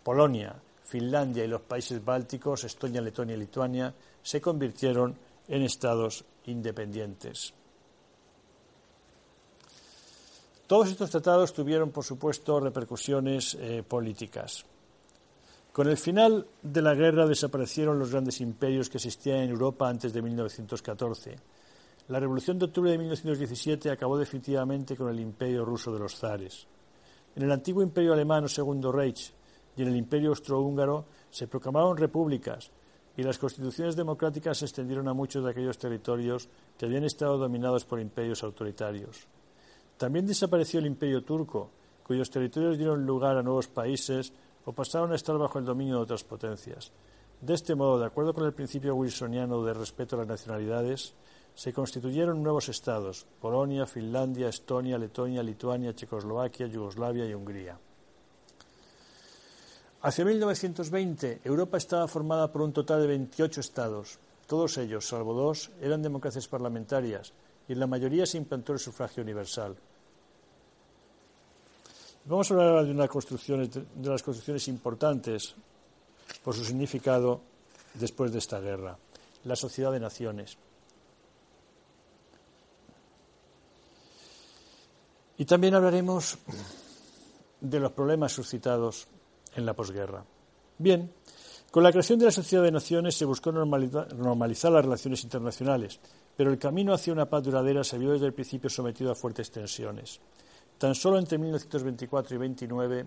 Polonia, 0.03 0.55
Finlandia 0.85 1.45
y 1.45 1.49
los 1.49 1.63
países 1.63 2.03
bálticos, 2.03 2.65
Estonia, 2.65 3.03
Letonia 3.03 3.37
y 3.37 3.41
Lituania, 3.41 3.93
se 4.23 4.41
convirtieron 4.41 5.19
en 5.49 5.63
estados 5.63 6.25
independientes. 6.47 7.58
Todos 10.69 10.91
estos 10.91 11.11
tratados 11.11 11.53
tuvieron, 11.53 11.91
por 11.91 12.05
supuesto, 12.05 12.61
repercusiones 12.61 13.57
eh, 13.59 13.83
políticas. 13.83 14.65
Con 15.73 15.89
el 15.89 15.97
final 15.97 16.47
de 16.63 16.83
la 16.83 16.95
guerra 16.95 17.27
desaparecieron 17.27 17.99
los 17.99 18.13
grandes 18.13 18.41
imperios 18.41 18.89
que 18.89 18.99
existían 18.99 19.39
en 19.41 19.51
Europa 19.51 19.89
antes 19.89 20.13
de 20.13 20.23
1914 20.23 21.37
la 22.09 22.19
Revolución 22.19 22.59
de 22.59 22.65
Octubre 22.65 22.91
de 22.91 22.97
1917 22.97 23.91
acabó 23.91 24.17
definitivamente 24.17 24.97
con 24.97 25.11
el 25.11 25.21
imperio 25.21 25.63
ruso 25.63 25.93
de 25.93 25.99
los 25.99 26.17
zares. 26.17 26.67
En 27.37 27.43
el 27.43 27.53
antiguo 27.53 27.83
imperio 27.83 28.15
alemán 28.15 28.45
o 28.45 28.49
Segundo 28.49 28.91
Reich 28.91 29.35
y 29.77 29.83
en 29.83 29.89
el 29.89 29.97
imperio 29.97 30.31
austrohúngaro 30.31 31.05
se 31.31 31.47
proclamaron 31.47 31.99
repúblicas, 31.99 32.71
y 33.15 33.23
las 33.23 33.37
constituciones 33.37 33.95
democráticas 33.95 34.57
se 34.57 34.65
extendieron 34.65 35.07
a 35.09 35.13
muchos 35.13 35.45
de 35.45 35.51
aquellos 35.51 35.77
territorios 35.77 36.49
que 36.79 36.87
habían 36.87 37.05
estado 37.05 37.37
dominados 37.37 37.85
por 37.85 38.01
imperios 38.01 38.43
autoritarios. 38.43 39.29
También 39.99 40.27
desapareció 40.27 40.79
el 40.79 40.87
imperio 40.87 41.25
turco, 41.25 41.71
cuyos 42.05 42.31
territorios 42.31 42.79
dieron 42.79 43.05
lugar 43.05 43.37
a 43.37 43.43
nuevos 43.43 43.69
países 43.69 44.33
o 44.65 44.73
pasaron 44.73 45.13
a 45.13 45.17
estar 45.17 45.37
bajo 45.37 45.59
el 45.59 45.65
dominio 45.65 45.97
de 45.97 46.03
otras 46.03 46.25
potencias. 46.25 46.93
De 47.41 47.55
este 47.55 47.75
modo, 47.75 47.99
de 47.99 48.07
acuerdo 48.07 48.33
con 48.33 48.45
el 48.45 48.53
principio 48.53 48.95
wilsoniano 48.95 49.63
de 49.65 49.75
respeto 49.75 50.17
a 50.17 50.21
las 50.21 50.29
nacionalidades, 50.29 51.15
se 51.55 51.73
constituyeron 51.73 52.43
nuevos 52.43 52.69
estados 52.69 53.27
Polonia, 53.41 53.87
Finlandia, 53.87 54.49
Estonia, 54.49 54.99
Letonia, 54.99 55.43
Lituania, 55.43 55.95
Checoslovaquia, 55.95 56.69
Yugoslavia 56.69 57.27
y 57.27 57.35
Hungría. 57.35 57.79
Hacia 60.03 60.25
1920, 60.25 61.41
Europa 61.43 61.77
estaba 61.77 62.07
formada 62.07 62.53
por 62.53 62.63
un 62.63 62.73
total 62.73 63.01
de 63.01 63.09
28 63.09 63.61
estados. 63.61 64.21
Todos 64.47 64.79
ellos, 64.79 65.09
salvo 65.09 65.35
dos, 65.35 65.73
eran 65.81 66.03
democracias 66.03 66.47
parlamentarias 66.47 67.33
y 67.67 67.73
en 67.73 67.81
la 67.81 67.89
mayoría 67.89 68.25
se 68.25 68.39
implantó 68.39 68.73
el 68.73 68.79
sufragio 68.79 69.25
universal. 69.25 69.77
Vamos 72.29 72.51
a 72.51 72.55
hablar 72.55 72.69
ahora 72.69 72.85
de, 72.85 72.91
una 72.91 73.07
de 73.07 74.11
las 74.11 74.23
construcciones 74.23 74.69
importantes 74.69 75.55
por 76.45 76.55
su 76.55 76.63
significado 76.63 77.41
después 77.95 78.31
de 78.33 78.39
esta 78.39 78.61
guerra, 78.61 78.99
la 79.45 79.57
sociedad 79.57 79.93
de 79.93 80.01
naciones. 80.01 80.59
Y 85.39 85.47
también 85.47 85.75
hablaremos 85.75 86.37
de 87.63 87.81
los 87.81 87.93
problemas 87.93 88.33
suscitados 88.33 89.07
en 89.57 89.65
la 89.65 89.73
posguerra. 89.73 90.23
Bien, 90.77 91.11
con 91.71 91.83
la 91.83 91.91
creación 91.91 92.19
de 92.19 92.27
la 92.27 92.31
Sociedad 92.31 92.63
de 92.63 92.73
Naciones 92.73 93.17
se 93.17 93.25
buscó 93.25 93.53
normalizar 93.53 94.71
las 94.71 94.85
relaciones 94.85 95.25
internacionales, 95.25 95.99
pero 96.37 96.51
el 96.51 96.59
camino 96.59 96.93
hacia 96.93 97.15
una 97.15 97.25
paz 97.25 97.43
duradera 97.45 97.83
se 97.85 97.97
vio 97.97 98.11
desde 98.11 98.27
el 98.27 98.35
principio 98.35 98.69
sometido 98.69 99.11
a 99.11 99.15
fuertes 99.15 99.51
tensiones. 99.51 100.21
Tan 100.79 100.95
solo 100.95 101.19
entre 101.19 101.39
1924 101.39 102.37
y 102.37 102.39
1929 102.39 103.07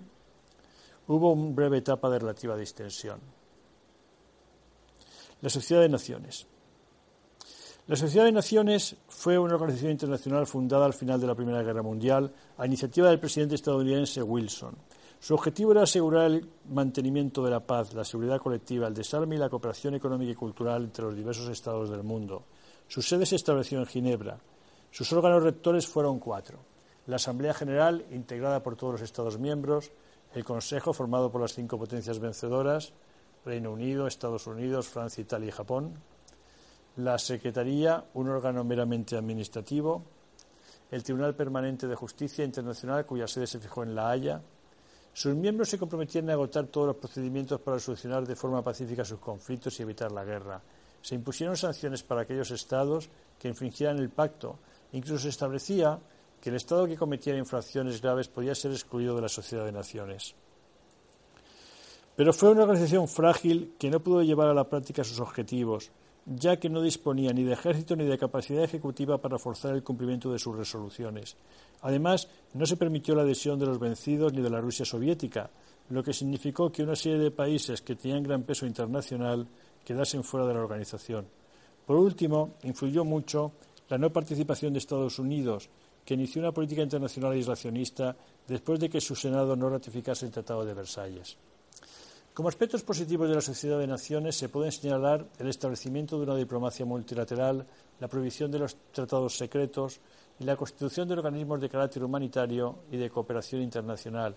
hubo 1.08 1.32
una 1.32 1.56
breve 1.56 1.78
etapa 1.78 2.10
de 2.10 2.20
relativa 2.20 2.58
distensión. 2.58 3.20
La 5.42 5.50
Sociedad 5.50 5.82
de 5.82 5.90
Naciones. 5.90 6.46
La 7.88 7.96
Sociedad 7.96 8.26
de 8.26 8.32
Naciones 8.32 8.96
fue 9.08 9.40
una 9.40 9.56
organización 9.56 9.92
internacional 9.92 10.46
fundada 10.46 10.86
al 10.86 10.94
final 10.94 11.20
de 11.20 11.28
la 11.28 11.36
Primera 11.36 11.64
Guerra 11.64 11.82
Mundial 11.82 12.32
a 12.58 12.66
iniciativa 12.66 13.10
del 13.10 13.20
presidente 13.20 13.56
estadounidense 13.56 14.22
Wilson. 14.22 14.76
Su 15.20 15.34
objetivo 15.34 15.72
era 15.72 15.84
asegurar 15.84 16.26
el 16.26 16.48
mantenimiento 16.70 17.44
de 17.44 17.52
la 17.52 17.60
paz, 17.60 17.94
la 17.94 18.04
seguridad 18.04 18.40
colectiva, 18.40 18.88
el 18.88 18.94
desarme 18.94 19.36
y 19.36 19.40
la 19.40 19.50
cooperación 19.50 19.96
económica 19.96 20.32
y 20.32 20.36
cultural 20.36 20.84
entre 20.84 21.06
los 21.06 21.16
diversos 21.16 21.48
estados 21.50 21.90
del 21.90 22.04
mundo. 22.04 22.44
Su 22.88 23.02
sede 23.02 23.26
se 23.26 23.36
estableció 23.36 23.80
en 23.80 23.86
Ginebra. 23.86 24.40
Sus 24.92 25.12
órganos 25.14 25.44
rectores 25.44 25.88
fueron 25.88 26.20
cuatro. 26.20 26.71
La 27.08 27.16
Asamblea 27.16 27.54
General, 27.54 28.06
integrada 28.12 28.62
por 28.62 28.76
todos 28.76 28.94
los 28.94 29.02
Estados 29.02 29.40
miembros, 29.40 29.92
el 30.36 30.44
Consejo, 30.44 30.94
formado 30.94 31.32
por 31.32 31.42
las 31.42 31.54
cinco 31.54 31.78
potencias 31.78 32.20
vencedoras, 32.20 32.94
Reino 33.44 33.72
Unido, 33.72 34.08
Estados 34.08 34.46
Unidos, 34.48 34.88
Francia, 34.88 35.22
Italia 35.22 35.48
y 35.48 35.52
Japón, 35.52 35.96
la 36.98 37.18
Secretaría, 37.18 38.06
un 38.14 38.30
órgano 38.30 38.64
meramente 38.64 39.18
administrativo, 39.18 40.04
el 40.92 41.04
Tribunal 41.04 41.36
Permanente 41.36 41.88
de 41.88 41.96
Justicia 41.96 42.46
Internacional, 42.46 43.06
cuya 43.06 43.28
sede 43.28 43.48
se 43.48 43.60
fijó 43.60 43.84
en 43.84 43.96
La 43.96 44.12
Haya. 44.12 44.42
Sus 45.14 45.34
miembros 45.34 45.70
se 45.70 45.80
comprometían 45.80 46.30
a 46.30 46.34
agotar 46.34 46.68
todos 46.68 46.88
los 46.88 46.96
procedimientos 46.98 47.60
para 47.62 47.80
solucionar 47.80 48.28
de 48.28 48.36
forma 48.36 48.62
pacífica 48.62 49.04
sus 49.04 49.20
conflictos 49.20 49.80
y 49.80 49.84
evitar 49.84 50.12
la 50.12 50.24
guerra. 50.24 50.62
Se 51.02 51.16
impusieron 51.16 51.58
sanciones 51.58 52.04
para 52.04 52.22
aquellos 52.22 52.52
estados 52.52 53.10
que 53.40 53.48
infringieran 53.48 53.98
el 53.98 54.10
pacto. 54.10 54.60
Incluso 54.92 55.24
se 55.24 55.30
establecía 55.30 55.98
que 56.42 56.50
el 56.50 56.56
estado 56.56 56.88
que 56.88 56.98
cometiera 56.98 57.40
infracciones 57.40 58.02
graves 58.02 58.28
podía 58.28 58.56
ser 58.56 58.72
excluido 58.72 59.16
de 59.16 59.22
la 59.22 59.30
Sociedad 59.30 59.66
de 59.66 59.72
Naciones. 59.72 60.36
Pero 62.16 62.34
fue 62.34 62.50
una 62.50 62.64
organización 62.64 63.08
frágil 63.08 63.76
que 63.80 63.90
no 63.90 64.00
pudo 64.00 64.22
llevar 64.24 64.48
a 64.48 64.54
la 64.54 64.68
práctica 64.68 65.04
sus 65.04 65.20
objetivos 65.20 65.92
ya 66.26 66.58
que 66.58 66.70
no 66.70 66.82
disponía 66.82 67.34
ni 67.34 67.44
de 67.44 67.54
ejército 67.54 67.96
ni 67.96 68.06
de 68.06 68.18
capacidad 68.18 68.64
ejecutiva 68.64 69.18
para 69.18 69.40
forzar 69.40 69.74
el 69.74 69.84
cumplimiento 69.84 70.32
de 70.32 70.40
sus 70.40 70.56
resoluciones. 70.56 71.36
Además, 71.82 72.28
no 72.54 72.66
se 72.66 72.78
permitió 72.78 73.16
la 73.16 73.24
adhesión 73.24 73.58
de 73.60 73.66
los 73.66 73.80
vencidos 73.80 74.34
ni 74.34 74.42
de 74.42 74.50
la 74.50 74.62
Rusia 74.62 74.86
soviética, 74.86 75.50
lo 75.90 76.04
que 76.04 76.14
significó 76.14 76.72
que 76.72 76.84
una 76.84 76.96
serie 76.96 77.18
de 77.18 77.32
países 77.32 77.82
que 77.82 77.96
tenían 77.96 78.24
gran 78.24 78.44
peso 78.44 78.66
internacional 78.66 79.48
quedasen 79.84 80.24
fuera 80.24 80.46
de 80.46 80.54
la 80.54 80.62
organización. 80.62 81.26
Por 81.86 81.98
último, 81.98 82.56
influyó 82.64 83.04
mucho 83.04 83.54
la 83.90 83.98
no 83.98 84.14
participación 84.14 84.74
de 84.74 84.80
Estados 84.80 85.20
Unidos, 85.20 85.70
que 86.12 86.16
inició 86.16 86.42
una 86.42 86.52
política 86.52 86.82
internacional 86.82 87.32
aislacionista 87.32 88.14
después 88.46 88.78
de 88.82 88.90
que 88.90 89.00
su 89.00 89.16
Senado 89.16 89.56
no 89.56 89.70
ratificase 89.70 90.26
el 90.26 90.32
Tratado 90.34 90.66
de 90.66 90.74
Versalles. 90.74 91.38
Como 92.34 92.50
aspectos 92.50 92.84
positivos 92.84 93.30
de 93.30 93.36
la 93.36 93.40
Sociedad 93.40 93.80
de 93.80 93.88
Naciones 93.88 94.36
se 94.36 94.50
pueden 94.50 94.74
señalar 94.74 95.26
el 95.40 95.48
establecimiento 95.48 96.18
de 96.18 96.24
una 96.24 96.36
diplomacia 96.36 96.86
multilateral, 96.86 97.66
la 97.98 98.10
prohibición 98.10 98.52
de 98.52 98.60
los 98.60 98.76
tratados 98.92 99.38
secretos 99.38 100.02
y 100.38 100.44
la 100.44 100.58
constitución 100.58 101.08
de 101.08 101.14
organismos 101.14 101.62
de 101.62 101.70
carácter 101.70 102.04
humanitario 102.04 102.80
y 102.92 102.98
de 102.98 103.10
cooperación 103.10 103.62
internacional, 103.62 104.36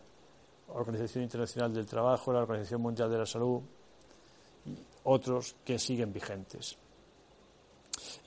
Organización 0.68 1.24
Internacional 1.24 1.74
del 1.74 1.86
Trabajo, 1.86 2.32
la 2.32 2.42
Organización 2.42 2.82
Mundial 2.82 3.10
de 3.10 3.18
la 3.18 3.26
Salud 3.26 3.62
y 4.64 4.76
otros 5.02 5.56
que 5.64 5.76
siguen 5.80 6.12
vigentes. 6.12 6.78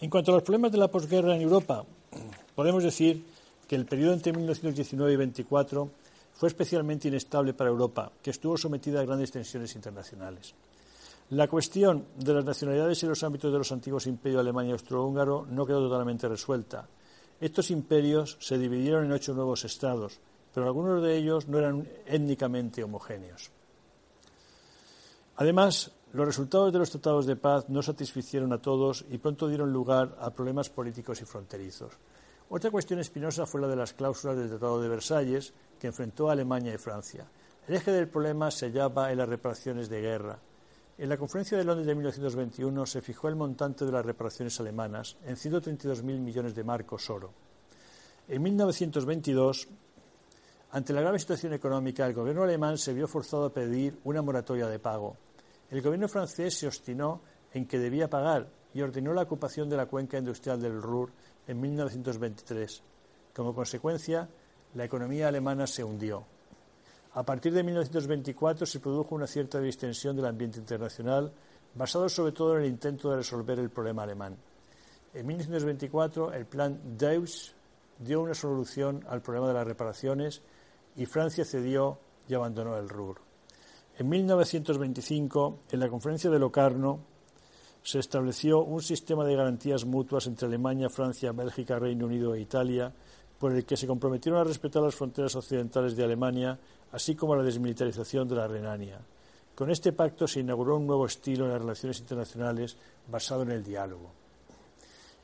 En 0.01 0.09
cuanto 0.09 0.31
a 0.31 0.35
los 0.35 0.43
problemas 0.43 0.73
de 0.73 0.79
la 0.79 0.91
posguerra 0.91 1.33
en 1.33 1.43
Europa, 1.43 1.85
podemos 2.55 2.83
decir 2.83 3.36
que 3.67 3.75
el 3.75 3.85
periodo 3.85 4.13
entre 4.13 4.33
1919 4.33 5.13
y 5.13 5.15
24 5.17 5.91
fue 6.33 6.49
especialmente 6.49 7.07
inestable 7.07 7.53
para 7.53 7.69
Europa, 7.69 8.11
que 8.21 8.29
estuvo 8.29 8.57
sometida 8.57 9.01
a 9.01 9.05
grandes 9.05 9.31
tensiones 9.31 9.75
internacionales. 9.75 10.53
La 11.31 11.47
cuestión 11.47 12.05
de 12.15 12.33
las 12.33 12.45
nacionalidades 12.45 13.03
en 13.03 13.09
los 13.09 13.23
ámbitos 13.23 13.51
de 13.51 13.57
los 13.57 13.71
antiguos 13.71 14.07
imperios 14.07 14.39
alemán 14.39 14.67
y 14.67 14.71
austrohúngaro 14.71 15.45
no 15.49 15.65
quedó 15.65 15.89
totalmente 15.89 16.27
resuelta. 16.27 16.87
Estos 17.41 17.69
imperios 17.69 18.37
se 18.39 18.57
dividieron 18.57 19.05
en 19.05 19.11
ocho 19.11 19.33
nuevos 19.33 19.65
estados, 19.65 20.19
pero 20.53 20.67
algunos 20.67 21.03
de 21.03 21.17
ellos 21.17 21.47
no 21.47 21.59
eran 21.59 21.87
étnicamente 22.05 22.83
homogéneos. 22.83 23.51
Además, 25.35 25.91
los 26.13 26.25
resultados 26.25 26.71
de 26.71 26.79
los 26.79 26.89
tratados 26.89 27.25
de 27.25 27.35
paz 27.35 27.67
no 27.67 27.83
satisficieron 27.83 28.53
a 28.53 28.61
todos 28.61 29.03
y 29.09 29.17
pronto 29.17 29.47
dieron 29.47 29.73
lugar 29.73 30.15
a 30.19 30.31
problemas 30.31 30.69
políticos 30.69 31.21
y 31.21 31.25
fronterizos. 31.25 31.93
Otra 32.49 32.71
cuestión 32.71 32.99
espinosa 32.99 33.45
fue 33.45 33.59
la 33.59 33.67
de 33.67 33.75
las 33.75 33.93
cláusulas 33.93 34.37
del 34.37 34.47
Tratado 34.47 34.81
de 34.81 34.87
Versalles, 34.87 35.53
que 35.77 35.87
enfrentó 35.87 36.29
a 36.29 36.31
Alemania 36.31 36.73
y 36.73 36.77
Francia. 36.77 37.25
El 37.67 37.75
eje 37.75 37.91
del 37.91 38.07
problema 38.07 38.49
se 38.51 38.67
hallaba 38.67 39.11
en 39.11 39.17
las 39.17 39.27
reparaciones 39.27 39.89
de 39.89 39.99
guerra. 39.99 40.39
En 40.97 41.09
la 41.09 41.17
Conferencia 41.17 41.57
de 41.57 41.65
Londres 41.65 41.85
de 41.85 41.93
1921 41.93 42.85
se 42.85 43.01
fijó 43.01 43.27
el 43.27 43.35
montante 43.35 43.85
de 43.85 43.91
las 43.91 44.05
reparaciones 44.05 44.57
alemanas 44.61 45.17
en 45.25 45.35
132.000 45.35 46.03
millones 46.03 46.55
de 46.55 46.63
marcos 46.63 47.09
oro. 47.09 47.33
En 48.29 48.41
1922, 48.41 49.67
ante 50.71 50.93
la 50.93 51.01
grave 51.01 51.19
situación 51.19 51.53
económica, 51.53 52.05
el 52.07 52.13
gobierno 52.13 52.43
alemán 52.43 52.77
se 52.77 52.93
vio 52.93 53.09
forzado 53.09 53.45
a 53.45 53.53
pedir 53.53 53.99
una 54.05 54.21
moratoria 54.21 54.67
de 54.67 54.79
pago. 54.79 55.17
El 55.69 55.81
gobierno 55.81 56.07
francés 56.07 56.57
se 56.57 56.67
obstinó 56.67 57.19
en 57.53 57.67
que 57.67 57.77
debía 57.77 58.09
pagar 58.09 58.47
y 58.73 58.81
ordenó 58.81 59.13
la 59.13 59.23
ocupación 59.23 59.69
de 59.69 59.77
la 59.77 59.85
cuenca 59.87 60.17
industrial 60.17 60.61
del 60.61 60.81
Ruhr 60.81 61.11
en 61.47 61.59
1923. 61.59 62.83
Como 63.33 63.55
consecuencia, 63.55 64.29
la 64.73 64.85
economía 64.85 65.27
alemana 65.27 65.65
se 65.65 65.83
hundió. 65.83 66.25
A 67.13 67.23
partir 67.23 67.53
de 67.53 67.63
1924 67.63 68.65
se 68.65 68.79
produjo 68.79 69.15
una 69.15 69.27
cierta 69.27 69.59
distensión 69.59 70.15
del 70.15 70.25
ambiente 70.25 70.59
internacional, 70.59 71.31
basado 71.73 72.09
sobre 72.09 72.31
todo 72.31 72.57
en 72.57 72.63
el 72.63 72.69
intento 72.69 73.09
de 73.09 73.17
resolver 73.17 73.59
el 73.59 73.69
problema 73.69 74.03
alemán. 74.03 74.37
En 75.13 75.25
1924, 75.25 76.33
el 76.33 76.45
plan 76.45 76.79
Deus 76.97 77.55
dio 77.99 78.21
una 78.21 78.33
solución 78.33 79.03
al 79.07 79.21
problema 79.21 79.47
de 79.47 79.53
las 79.53 79.65
reparaciones 79.65 80.41
y 80.95 81.05
Francia 81.05 81.45
cedió 81.45 81.97
y 82.27 82.33
abandonó 82.33 82.77
el 82.77 82.89
Ruhr. 82.89 83.17
En 83.97 84.09
1925, 84.09 85.59
en 85.71 85.79
la 85.79 85.89
conferencia 85.89 86.29
de 86.29 86.37
Locarno, 86.37 86.99
se 87.87 87.99
estableció 87.99 88.65
un 88.65 88.81
sistema 88.81 89.23
de 89.23 89.37
garantías 89.37 89.85
mutuas 89.85 90.27
entre 90.27 90.45
Alemania, 90.45 90.89
Francia, 90.89 91.31
Bélgica, 91.31 91.79
Reino 91.79 92.05
Unido 92.05 92.35
e 92.35 92.41
Italia, 92.41 92.91
por 93.39 93.53
el 93.53 93.63
que 93.63 93.77
se 93.77 93.87
comprometieron 93.87 94.41
a 94.41 94.43
respetar 94.43 94.83
las 94.83 94.93
fronteras 94.93 95.37
occidentales 95.37 95.95
de 95.95 96.03
Alemania, 96.03 96.59
así 96.91 97.15
como 97.15 97.33
la 97.33 97.43
desmilitarización 97.43 98.27
de 98.27 98.35
la 98.35 98.45
Renania. 98.45 98.99
Con 99.55 99.71
este 99.71 99.93
pacto 99.93 100.27
se 100.27 100.41
inauguró 100.41 100.75
un 100.75 100.85
nuevo 100.85 101.05
estilo 101.05 101.45
en 101.45 101.51
las 101.51 101.61
relaciones 101.61 102.01
internacionales 102.01 102.75
basado 103.09 103.43
en 103.43 103.51
el 103.51 103.63
diálogo. 103.63 104.11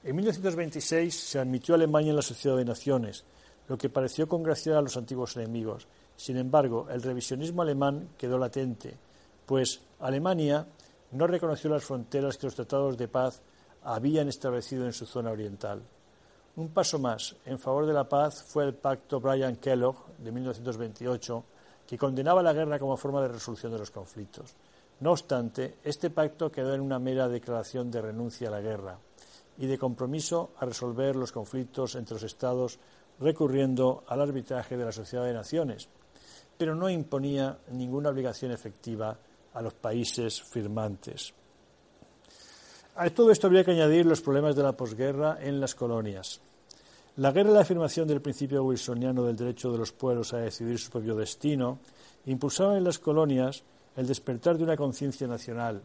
En 0.01 0.15
1926 0.15 1.13
se 1.13 1.39
admitió 1.39 1.73
a 1.73 1.75
Alemania 1.75 2.11
en 2.11 2.15
la 2.15 2.21
Sociedad 2.21 2.55
de 2.55 2.63
Naciones, 2.63 3.25
lo 3.67 3.77
que 3.77 3.89
pareció 3.89 4.29
congraciar 4.29 4.77
a 4.77 4.81
los 4.81 4.95
antiguos 4.95 5.35
enemigos. 5.35 5.85
Sin 6.15 6.37
embargo, 6.37 6.87
el 6.89 7.01
revisionismo 7.01 7.61
alemán 7.61 8.07
quedó 8.17 8.37
latente, 8.37 8.95
pues 9.45 9.81
Alemania 9.99 10.65
no 11.13 11.27
reconoció 11.27 11.69
las 11.69 11.83
fronteras 11.83 12.37
que 12.37 12.47
los 12.47 12.55
tratados 12.55 12.97
de 12.97 13.07
paz 13.07 13.41
habían 13.83 14.27
establecido 14.29 14.85
en 14.85 14.93
su 14.93 15.05
zona 15.05 15.31
oriental. 15.31 15.81
Un 16.55 16.69
paso 16.69 16.99
más 16.99 17.35
en 17.45 17.59
favor 17.59 17.85
de 17.85 17.93
la 17.93 18.07
paz 18.07 18.43
fue 18.43 18.65
el 18.65 18.73
pacto 18.73 19.19
Bryan-Kellogg 19.19 20.17
de 20.17 20.31
1928, 20.31 21.43
que 21.87 21.97
condenaba 21.97 22.41
la 22.41 22.53
guerra 22.53 22.79
como 22.79 22.97
forma 22.97 23.21
de 23.21 23.27
resolución 23.27 23.71
de 23.71 23.79
los 23.79 23.91
conflictos. 23.91 24.55
No 24.99 25.11
obstante, 25.11 25.77
este 25.83 26.09
pacto 26.09 26.51
quedó 26.51 26.73
en 26.73 26.81
una 26.81 26.99
mera 26.99 27.27
declaración 27.27 27.91
de 27.91 28.01
renuncia 28.01 28.47
a 28.47 28.51
la 28.51 28.61
guerra 28.61 28.97
y 29.57 29.67
de 29.67 29.77
compromiso 29.77 30.51
a 30.57 30.65
resolver 30.65 31.15
los 31.15 31.31
conflictos 31.31 31.95
entre 31.95 32.15
los 32.15 32.23
Estados 32.23 32.79
recurriendo 33.19 34.03
al 34.07 34.21
arbitraje 34.21 34.77
de 34.77 34.85
la 34.85 34.91
Sociedad 34.91 35.25
de 35.25 35.33
Naciones, 35.33 35.89
pero 36.57 36.75
no 36.75 36.89
imponía 36.89 37.59
ninguna 37.71 38.09
obligación 38.09 38.51
efectiva 38.51 39.17
a 39.53 39.61
los 39.61 39.73
países 39.73 40.41
firmantes. 40.41 41.33
A 42.95 43.09
todo 43.09 43.31
esto 43.31 43.47
habría 43.47 43.63
que 43.63 43.71
añadir 43.71 44.05
los 44.05 44.21
problemas 44.21 44.55
de 44.55 44.63
la 44.63 44.77
posguerra 44.77 45.37
en 45.41 45.59
las 45.59 45.73
colonias. 45.73 46.41
La 47.17 47.31
guerra 47.31 47.51
y 47.51 47.53
la 47.53 47.61
afirmación 47.61 48.07
del 48.07 48.21
principio 48.21 48.63
wilsoniano 48.63 49.23
del 49.23 49.35
derecho 49.35 49.71
de 49.71 49.77
los 49.77 49.91
pueblos 49.91 50.33
a 50.33 50.37
decidir 50.37 50.79
su 50.79 50.91
propio 50.91 51.15
destino 51.15 51.79
impulsaban 52.25 52.77
en 52.77 52.83
las 52.83 52.99
colonias 52.99 53.63
el 53.95 54.07
despertar 54.07 54.57
de 54.57 54.63
una 54.63 54.77
conciencia 54.77 55.27
nacional. 55.27 55.81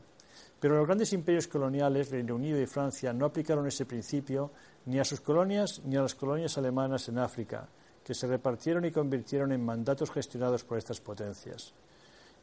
Pero 0.61 0.77
los 0.77 0.87
grandes 0.87 1.13
imperios 1.13 1.47
coloniales, 1.47 2.11
Reino 2.11 2.35
Unido 2.35 2.61
y 2.61 2.67
Francia, 2.67 3.13
no 3.13 3.27
aplicaron 3.27 3.67
ese 3.67 3.87
principio 3.87 4.51
ni 4.87 4.99
a 4.99 5.05
sus 5.05 5.21
colonias 5.21 5.81
ni 5.85 5.97
a 5.97 6.03
las 6.03 6.15
colonias 6.15 6.59
alemanas 6.59 7.09
en 7.09 7.19
África, 7.19 7.69
que 8.03 8.15
se 8.15 8.27
repartieron 8.27 8.85
y 8.85 8.91
convirtieron 8.91 9.53
en 9.53 9.65
mandatos 9.65 10.11
gestionados 10.11 10.65
por 10.65 10.79
estas 10.79 11.01
potencias. 11.01 11.73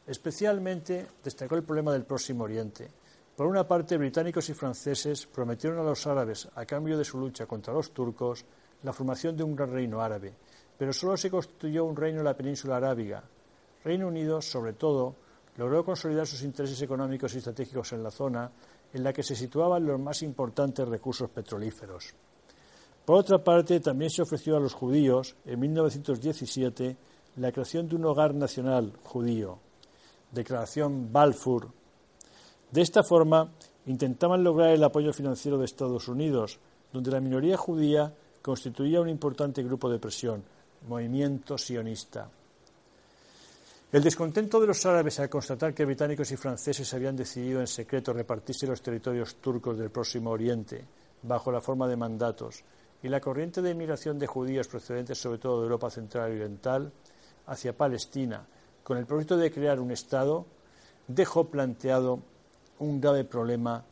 Especialmente 0.06 1.06
destacó 1.22 1.56
el 1.56 1.64
problema 1.64 1.92
del 1.92 2.04
Próximo 2.04 2.44
Oriente, 2.44 2.88
por 3.36 3.46
una 3.46 3.68
parte, 3.68 3.98
británicos 3.98 4.48
y 4.48 4.54
franceses 4.54 5.26
prometieron 5.26 5.78
a 5.78 5.82
los 5.82 6.06
árabes, 6.06 6.48
a 6.54 6.64
cambio 6.64 6.96
de 6.96 7.04
su 7.04 7.18
lucha 7.18 7.44
contra 7.44 7.74
los 7.74 7.90
turcos, 7.90 8.46
la 8.82 8.94
formación 8.94 9.36
de 9.36 9.42
un 9.42 9.54
gran 9.54 9.70
reino 9.70 10.00
árabe, 10.00 10.32
pero 10.78 10.90
solo 10.94 11.18
se 11.18 11.30
construyó 11.30 11.84
un 11.84 11.94
reino 11.94 12.20
en 12.20 12.24
la 12.24 12.34
península 12.34 12.78
arábiga. 12.78 13.22
Reino 13.84 14.08
Unido, 14.08 14.40
sobre 14.40 14.72
todo, 14.72 15.16
logró 15.58 15.84
consolidar 15.84 16.26
sus 16.26 16.42
intereses 16.44 16.80
económicos 16.80 17.34
y 17.34 17.38
estratégicos 17.38 17.92
en 17.92 18.02
la 18.02 18.10
zona, 18.10 18.50
en 18.90 19.04
la 19.04 19.12
que 19.12 19.22
se 19.22 19.36
situaban 19.36 19.84
los 19.84 20.00
más 20.00 20.22
importantes 20.22 20.88
recursos 20.88 21.28
petrolíferos. 21.28 22.14
Por 23.04 23.18
otra 23.18 23.44
parte, 23.44 23.80
también 23.80 24.10
se 24.10 24.22
ofreció 24.22 24.56
a 24.56 24.60
los 24.60 24.72
judíos, 24.72 25.36
en 25.44 25.60
1917, 25.60 26.96
la 27.36 27.52
creación 27.52 27.86
de 27.86 27.96
un 27.96 28.06
hogar 28.06 28.34
nacional 28.34 28.94
judío, 29.02 29.58
Declaración 30.36 31.12
Balfour 31.12 31.72
de 32.70 32.82
esta 32.82 33.02
forma, 33.02 33.52
intentaban 33.86 34.42
lograr 34.42 34.70
el 34.70 34.82
apoyo 34.82 35.12
financiero 35.12 35.56
de 35.58 35.64
Estados 35.64 36.08
Unidos, 36.08 36.58
donde 36.92 37.10
la 37.10 37.20
minoría 37.20 37.56
judía 37.56 38.12
constituía 38.42 39.00
un 39.00 39.08
importante 39.08 39.62
grupo 39.62 39.88
de 39.88 39.98
presión, 39.98 40.42
movimiento 40.88 41.56
sionista. 41.56 42.28
El 43.92 44.02
descontento 44.02 44.60
de 44.60 44.66
los 44.66 44.84
árabes 44.84 45.20
al 45.20 45.30
constatar 45.30 45.72
que 45.72 45.84
británicos 45.84 46.30
y 46.32 46.36
franceses 46.36 46.92
habían 46.92 47.16
decidido 47.16 47.60
en 47.60 47.68
secreto 47.68 48.12
repartirse 48.12 48.66
los 48.66 48.82
territorios 48.82 49.36
turcos 49.36 49.78
del 49.78 49.90
Próximo 49.90 50.30
Oriente 50.30 50.84
bajo 51.22 51.52
la 51.52 51.60
forma 51.60 51.86
de 51.86 51.96
mandatos 51.96 52.64
y 53.02 53.08
la 53.08 53.20
corriente 53.20 53.62
de 53.62 53.70
inmigración 53.70 54.18
de 54.18 54.26
judíos 54.26 54.66
procedentes 54.66 55.18
sobre 55.18 55.38
todo 55.38 55.60
de 55.60 55.64
Europa 55.64 55.88
Central 55.88 56.32
y 56.32 56.36
Oriental 56.36 56.92
hacia 57.46 57.76
Palestina 57.76 58.44
con 58.86 58.98
el 58.98 59.04
propósito 59.04 59.36
de 59.36 59.50
crear 59.50 59.80
un 59.80 59.90
Estado 59.90 60.46
dejó 61.08 61.48
planteado 61.48 62.20
un 62.78 63.00
grave 63.00 63.24
problema 63.24 63.84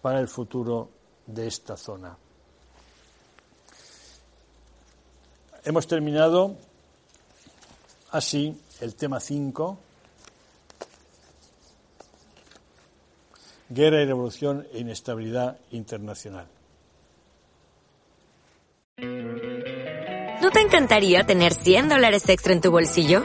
para 0.00 0.20
el 0.20 0.26
futuro 0.26 0.88
de 1.26 1.46
esta 1.46 1.76
zona. 1.76 2.16
Hemos 5.64 5.86
terminado 5.86 6.56
así 8.10 8.58
el 8.80 8.94
tema 8.94 9.20
5, 9.20 9.78
guerra 13.68 14.00
y 14.00 14.06
revolución 14.06 14.66
e 14.72 14.78
inestabilidad 14.78 15.58
internacional. 15.72 16.46
¿No 18.96 20.50
te 20.50 20.60
encantaría 20.62 21.26
tener 21.26 21.52
100 21.52 21.90
dólares 21.90 22.26
extra 22.30 22.54
en 22.54 22.62
tu 22.62 22.70
bolsillo? 22.70 23.24